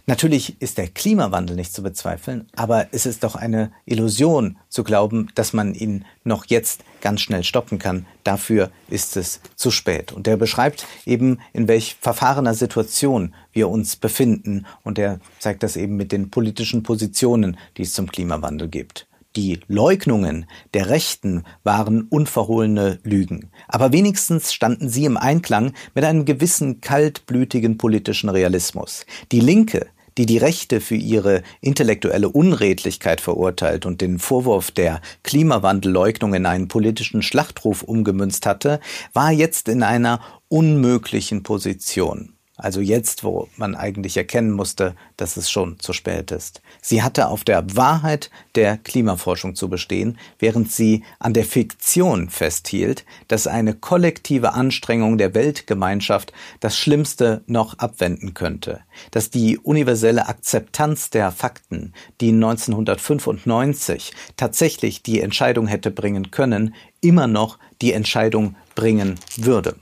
Natürlich 0.05 0.61
ist 0.61 0.77
der 0.77 0.87
Klimawandel 0.87 1.55
nicht 1.55 1.73
zu 1.73 1.83
bezweifeln, 1.83 2.47
aber 2.55 2.87
es 2.91 3.05
ist 3.05 3.23
doch 3.23 3.35
eine 3.35 3.71
Illusion 3.85 4.57
zu 4.67 4.83
glauben, 4.83 5.29
dass 5.35 5.53
man 5.53 5.73
ihn 5.73 6.05
noch 6.23 6.45
jetzt 6.45 6.83
ganz 7.01 7.21
schnell 7.21 7.43
stoppen 7.43 7.79
kann. 7.79 8.05
Dafür 8.23 8.71
ist 8.89 9.17
es 9.17 9.41
zu 9.55 9.71
spät. 9.71 10.11
Und 10.11 10.27
er 10.27 10.37
beschreibt 10.37 10.87
eben, 11.05 11.39
in 11.53 11.67
welch 11.67 11.97
verfahrener 12.01 12.53
Situation 12.53 13.33
wir 13.51 13.69
uns 13.69 13.95
befinden. 13.95 14.65
Und 14.83 14.99
er 14.99 15.19
zeigt 15.39 15.63
das 15.63 15.75
eben 15.75 15.95
mit 15.95 16.11
den 16.11 16.29
politischen 16.29 16.83
Positionen, 16.83 17.57
die 17.77 17.83
es 17.83 17.93
zum 17.93 18.11
Klimawandel 18.11 18.67
gibt. 18.67 19.08
Die 19.39 19.61
Leugnungen 19.69 20.47
der 20.73 20.89
Rechten 20.89 21.45
waren 21.63 22.01
unverhohlene 22.01 22.99
Lügen. 23.03 23.51
Aber 23.69 23.93
wenigstens 23.93 24.51
standen 24.51 24.89
sie 24.89 25.05
im 25.05 25.15
Einklang 25.15 25.71
mit 25.95 26.03
einem 26.03 26.25
gewissen 26.25 26.81
kaltblütigen 26.81 27.77
politischen 27.77 28.27
Realismus. 28.27 29.05
Die 29.31 29.39
Linke, 29.39 29.87
die 30.17 30.25
die 30.25 30.39
Rechte 30.39 30.81
für 30.81 30.97
ihre 30.97 31.41
intellektuelle 31.61 32.27
Unredlichkeit 32.27 33.21
verurteilt 33.21 33.85
und 33.85 34.01
den 34.01 34.19
Vorwurf 34.19 34.71
der 34.71 34.99
Klimawandelleugnung 35.23 36.33
in 36.33 36.45
einen 36.45 36.67
politischen 36.67 37.21
Schlachtruf 37.21 37.81
umgemünzt 37.81 38.45
hatte, 38.45 38.81
war 39.13 39.31
jetzt 39.31 39.69
in 39.69 39.83
einer 39.83 40.19
unmöglichen 40.49 41.43
Position. 41.43 42.33
Also 42.59 42.81
jetzt, 42.81 43.23
wo 43.23 43.47
man 43.55 43.73
eigentlich 43.73 44.17
erkennen 44.17 44.51
musste, 44.51 44.93
dass 45.15 45.37
es 45.37 45.49
schon 45.49 45.79
zu 45.79 45.93
spät 45.93 46.29
ist. 46.31 46.61
Sie 46.81 47.01
hatte 47.01 47.29
auf 47.29 47.45
der 47.45 47.75
Wahrheit 47.75 48.29
der 48.55 48.77
Klimaforschung 48.77 49.55
zu 49.55 49.69
bestehen, 49.69 50.17
während 50.39 50.69
sie 50.69 51.03
an 51.19 51.33
der 51.33 51.45
Fiktion 51.45 52.29
festhielt, 52.29 53.05
dass 53.29 53.47
eine 53.47 53.73
kollektive 53.73 54.53
Anstrengung 54.53 55.17
der 55.17 55.33
Weltgemeinschaft 55.33 56.33
das 56.59 56.77
Schlimmste 56.77 57.43
noch 57.47 57.79
abwenden 57.79 58.33
könnte, 58.33 58.81
dass 59.11 59.29
die 59.29 59.57
universelle 59.57 60.27
Akzeptanz 60.27 61.09
der 61.09 61.31
Fakten, 61.31 61.93
die 62.19 62.33
1995 62.33 64.11
tatsächlich 64.35 65.01
die 65.01 65.21
Entscheidung 65.21 65.67
hätte 65.67 65.91
bringen 65.91 66.29
können, 66.29 66.75
immer 66.99 67.27
noch 67.27 67.57
die 67.81 67.93
Entscheidung 67.93 68.57
bringen 68.75 69.15
würde. 69.37 69.77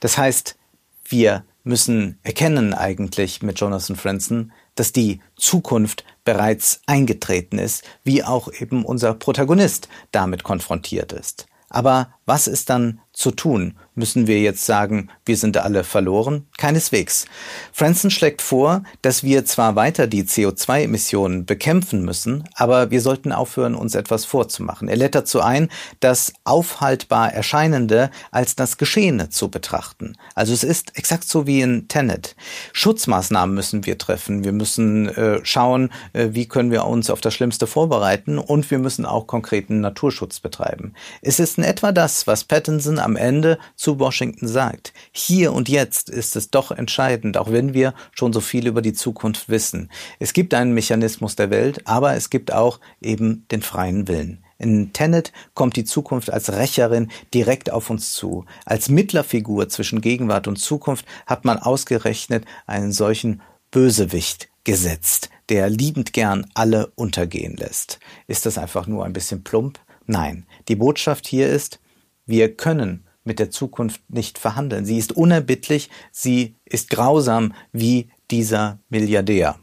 Das 0.00 0.16
heißt, 0.16 0.56
wir 1.04 1.44
müssen 1.64 2.18
erkennen 2.22 2.74
eigentlich 2.74 3.42
mit 3.42 3.60
Jonathan 3.60 3.96
Franzen, 3.96 4.52
dass 4.74 4.92
die 4.92 5.20
Zukunft 5.36 6.04
bereits 6.24 6.80
eingetreten 6.86 7.58
ist, 7.58 7.84
wie 8.04 8.24
auch 8.24 8.52
eben 8.52 8.84
unser 8.84 9.14
Protagonist 9.14 9.88
damit 10.10 10.44
konfrontiert 10.44 11.12
ist. 11.12 11.46
Aber 11.68 12.14
was 12.26 12.46
ist 12.46 12.70
dann 12.70 13.00
zu 13.12 13.30
tun? 13.30 13.74
Müssen 13.94 14.26
wir 14.26 14.40
jetzt 14.40 14.64
sagen, 14.64 15.10
wir 15.26 15.36
sind 15.36 15.58
alle 15.58 15.84
verloren? 15.84 16.46
Keineswegs. 16.56 17.26
Franson 17.72 18.10
schlägt 18.10 18.40
vor, 18.40 18.84
dass 19.02 19.22
wir 19.22 19.44
zwar 19.44 19.76
weiter 19.76 20.06
die 20.06 20.24
CO2-Emissionen 20.24 21.44
bekämpfen 21.44 22.02
müssen, 22.02 22.48
aber 22.54 22.90
wir 22.90 23.02
sollten 23.02 23.32
aufhören, 23.32 23.74
uns 23.74 23.94
etwas 23.94 24.24
vorzumachen. 24.24 24.88
Er 24.88 24.96
lädt 24.96 25.14
dazu 25.14 25.42
ein, 25.42 25.68
das 26.00 26.32
aufhaltbar 26.44 27.34
Erscheinende 27.34 28.10
als 28.30 28.56
das 28.56 28.78
Geschehene 28.78 29.28
zu 29.28 29.50
betrachten. 29.50 30.16
Also 30.34 30.54
es 30.54 30.64
ist 30.64 30.96
exakt 30.96 31.28
so 31.28 31.46
wie 31.46 31.60
in 31.60 31.88
Tenet. 31.88 32.34
Schutzmaßnahmen 32.72 33.54
müssen 33.54 33.84
wir 33.84 33.98
treffen. 33.98 34.42
Wir 34.42 34.52
müssen 34.52 35.08
äh, 35.10 35.40
schauen, 35.44 35.92
äh, 36.14 36.28
wie 36.32 36.48
können 36.48 36.70
wir 36.70 36.86
uns 36.86 37.10
auf 37.10 37.20
das 37.20 37.34
Schlimmste 37.34 37.66
vorbereiten 37.66 38.38
und 38.38 38.70
wir 38.70 38.78
müssen 38.78 39.04
auch 39.04 39.26
konkreten 39.26 39.80
Naturschutz 39.80 40.40
betreiben. 40.40 40.94
Es 41.20 41.38
ist 41.38 41.58
in 41.58 41.64
etwa 41.64 41.92
das, 41.92 42.11
was 42.26 42.44
Pattinson 42.44 42.98
am 42.98 43.16
Ende 43.16 43.58
zu 43.74 43.98
Washington 43.98 44.46
sagt. 44.46 44.92
Hier 45.12 45.52
und 45.52 45.68
jetzt 45.68 46.08
ist 46.10 46.36
es 46.36 46.50
doch 46.50 46.70
entscheidend, 46.70 47.36
auch 47.36 47.50
wenn 47.50 47.74
wir 47.74 47.94
schon 48.12 48.32
so 48.32 48.40
viel 48.40 48.66
über 48.66 48.82
die 48.82 48.92
Zukunft 48.92 49.48
wissen. 49.48 49.90
Es 50.18 50.32
gibt 50.32 50.54
einen 50.54 50.72
Mechanismus 50.72 51.36
der 51.36 51.50
Welt, 51.50 51.86
aber 51.86 52.14
es 52.14 52.30
gibt 52.30 52.52
auch 52.52 52.80
eben 53.00 53.46
den 53.50 53.62
freien 53.62 54.08
Willen. 54.08 54.44
In 54.58 54.92
Tenet 54.92 55.32
kommt 55.54 55.76
die 55.76 55.84
Zukunft 55.84 56.30
als 56.30 56.52
Rächerin 56.52 57.10
direkt 57.34 57.72
auf 57.72 57.90
uns 57.90 58.12
zu. 58.12 58.44
Als 58.64 58.88
Mittlerfigur 58.88 59.68
zwischen 59.68 60.00
Gegenwart 60.00 60.46
und 60.46 60.56
Zukunft 60.56 61.04
hat 61.26 61.44
man 61.44 61.58
ausgerechnet 61.58 62.44
einen 62.66 62.92
solchen 62.92 63.42
Bösewicht 63.72 64.48
gesetzt, 64.64 65.30
der 65.48 65.68
liebend 65.68 66.12
gern 66.12 66.46
alle 66.54 66.92
untergehen 66.94 67.56
lässt. 67.56 67.98
Ist 68.28 68.46
das 68.46 68.58
einfach 68.58 68.86
nur 68.86 69.04
ein 69.04 69.12
bisschen 69.12 69.42
plump? 69.42 69.80
Nein. 70.06 70.46
Die 70.68 70.76
Botschaft 70.76 71.26
hier 71.26 71.48
ist, 71.48 71.80
wir 72.26 72.56
können 72.56 73.06
mit 73.24 73.38
der 73.38 73.50
Zukunft 73.50 74.00
nicht 74.08 74.38
verhandeln. 74.38 74.84
Sie 74.84 74.98
ist 74.98 75.12
unerbittlich, 75.12 75.90
sie 76.10 76.56
ist 76.64 76.90
grausam 76.90 77.54
wie 77.72 78.10
dieser 78.30 78.78
Milliardär. 78.88 79.58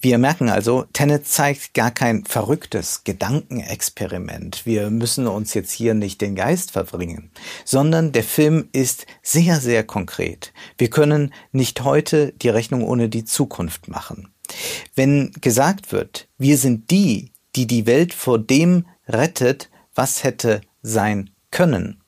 Wir 0.00 0.18
merken 0.18 0.48
also, 0.48 0.84
Tenet 0.92 1.26
zeigt 1.26 1.74
gar 1.74 1.90
kein 1.90 2.24
verrücktes 2.24 3.02
Gedankenexperiment. 3.02 4.64
Wir 4.64 4.90
müssen 4.90 5.26
uns 5.26 5.54
jetzt 5.54 5.72
hier 5.72 5.94
nicht 5.94 6.20
den 6.20 6.36
Geist 6.36 6.70
verbringen, 6.70 7.30
sondern 7.64 8.12
der 8.12 8.22
Film 8.22 8.68
ist 8.72 9.06
sehr, 9.22 9.60
sehr 9.60 9.82
konkret. 9.82 10.52
Wir 10.78 10.88
können 10.88 11.34
nicht 11.50 11.82
heute 11.82 12.32
die 12.32 12.48
Rechnung 12.48 12.84
ohne 12.84 13.08
die 13.08 13.24
Zukunft 13.24 13.88
machen. 13.88 14.32
Wenn 14.94 15.32
gesagt 15.40 15.90
wird, 15.92 16.28
wir 16.38 16.56
sind 16.56 16.90
die, 16.90 17.32
die 17.56 17.66
die 17.66 17.86
Welt 17.86 18.14
vor 18.14 18.38
dem 18.38 18.86
rettet, 19.08 19.68
was 19.94 20.22
hätte 20.22 20.60
sein 20.82 21.30
können, 21.60 22.00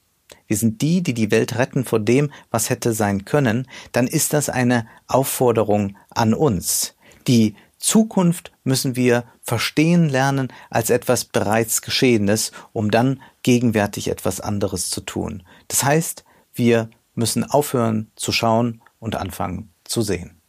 wir 0.47 0.57
sind 0.57 0.81
die, 0.81 1.03
die 1.03 1.13
die 1.13 1.31
Welt 1.31 1.59
retten 1.59 1.85
vor 1.85 2.01
dem, 2.01 2.33
was 2.51 2.71
hätte 2.71 2.95
sein 2.95 3.27
können, 3.27 3.69
dann 3.93 4.07
ist 4.07 4.33
das 4.33 4.49
eine 4.49 4.87
Aufforderung 5.07 5.99
an 6.09 6.33
uns. 6.33 6.95
Die 7.27 7.55
Zukunft 7.77 8.51
müssen 8.65 8.97
wir 8.97 9.25
verstehen 9.43 10.09
lernen 10.09 10.51
als 10.71 10.89
etwas 10.89 11.27
bereits 11.27 11.83
Geschehenes, 11.83 12.51
um 12.73 12.91
dann 12.91 13.21
gegenwärtig 13.43 14.09
etwas 14.09 14.41
anderes 14.41 14.89
zu 14.89 15.03
tun. 15.03 15.43
Das 15.69 15.85
heißt, 15.85 16.25
wir 16.55 16.89
müssen 17.15 17.45
aufhören 17.45 18.11
zu 18.17 18.33
schauen 18.33 18.81
und 19.01 19.17
anfangen 19.17 19.71
zu 19.85 20.01
sehen. 20.01 20.41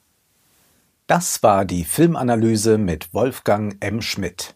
Das 1.07 1.43
war 1.43 1.65
die 1.65 1.83
Filmanalyse 1.83 2.77
mit 2.77 3.13
Wolfgang 3.13 3.75
M. 3.83 4.01
Schmidt. 4.01 4.55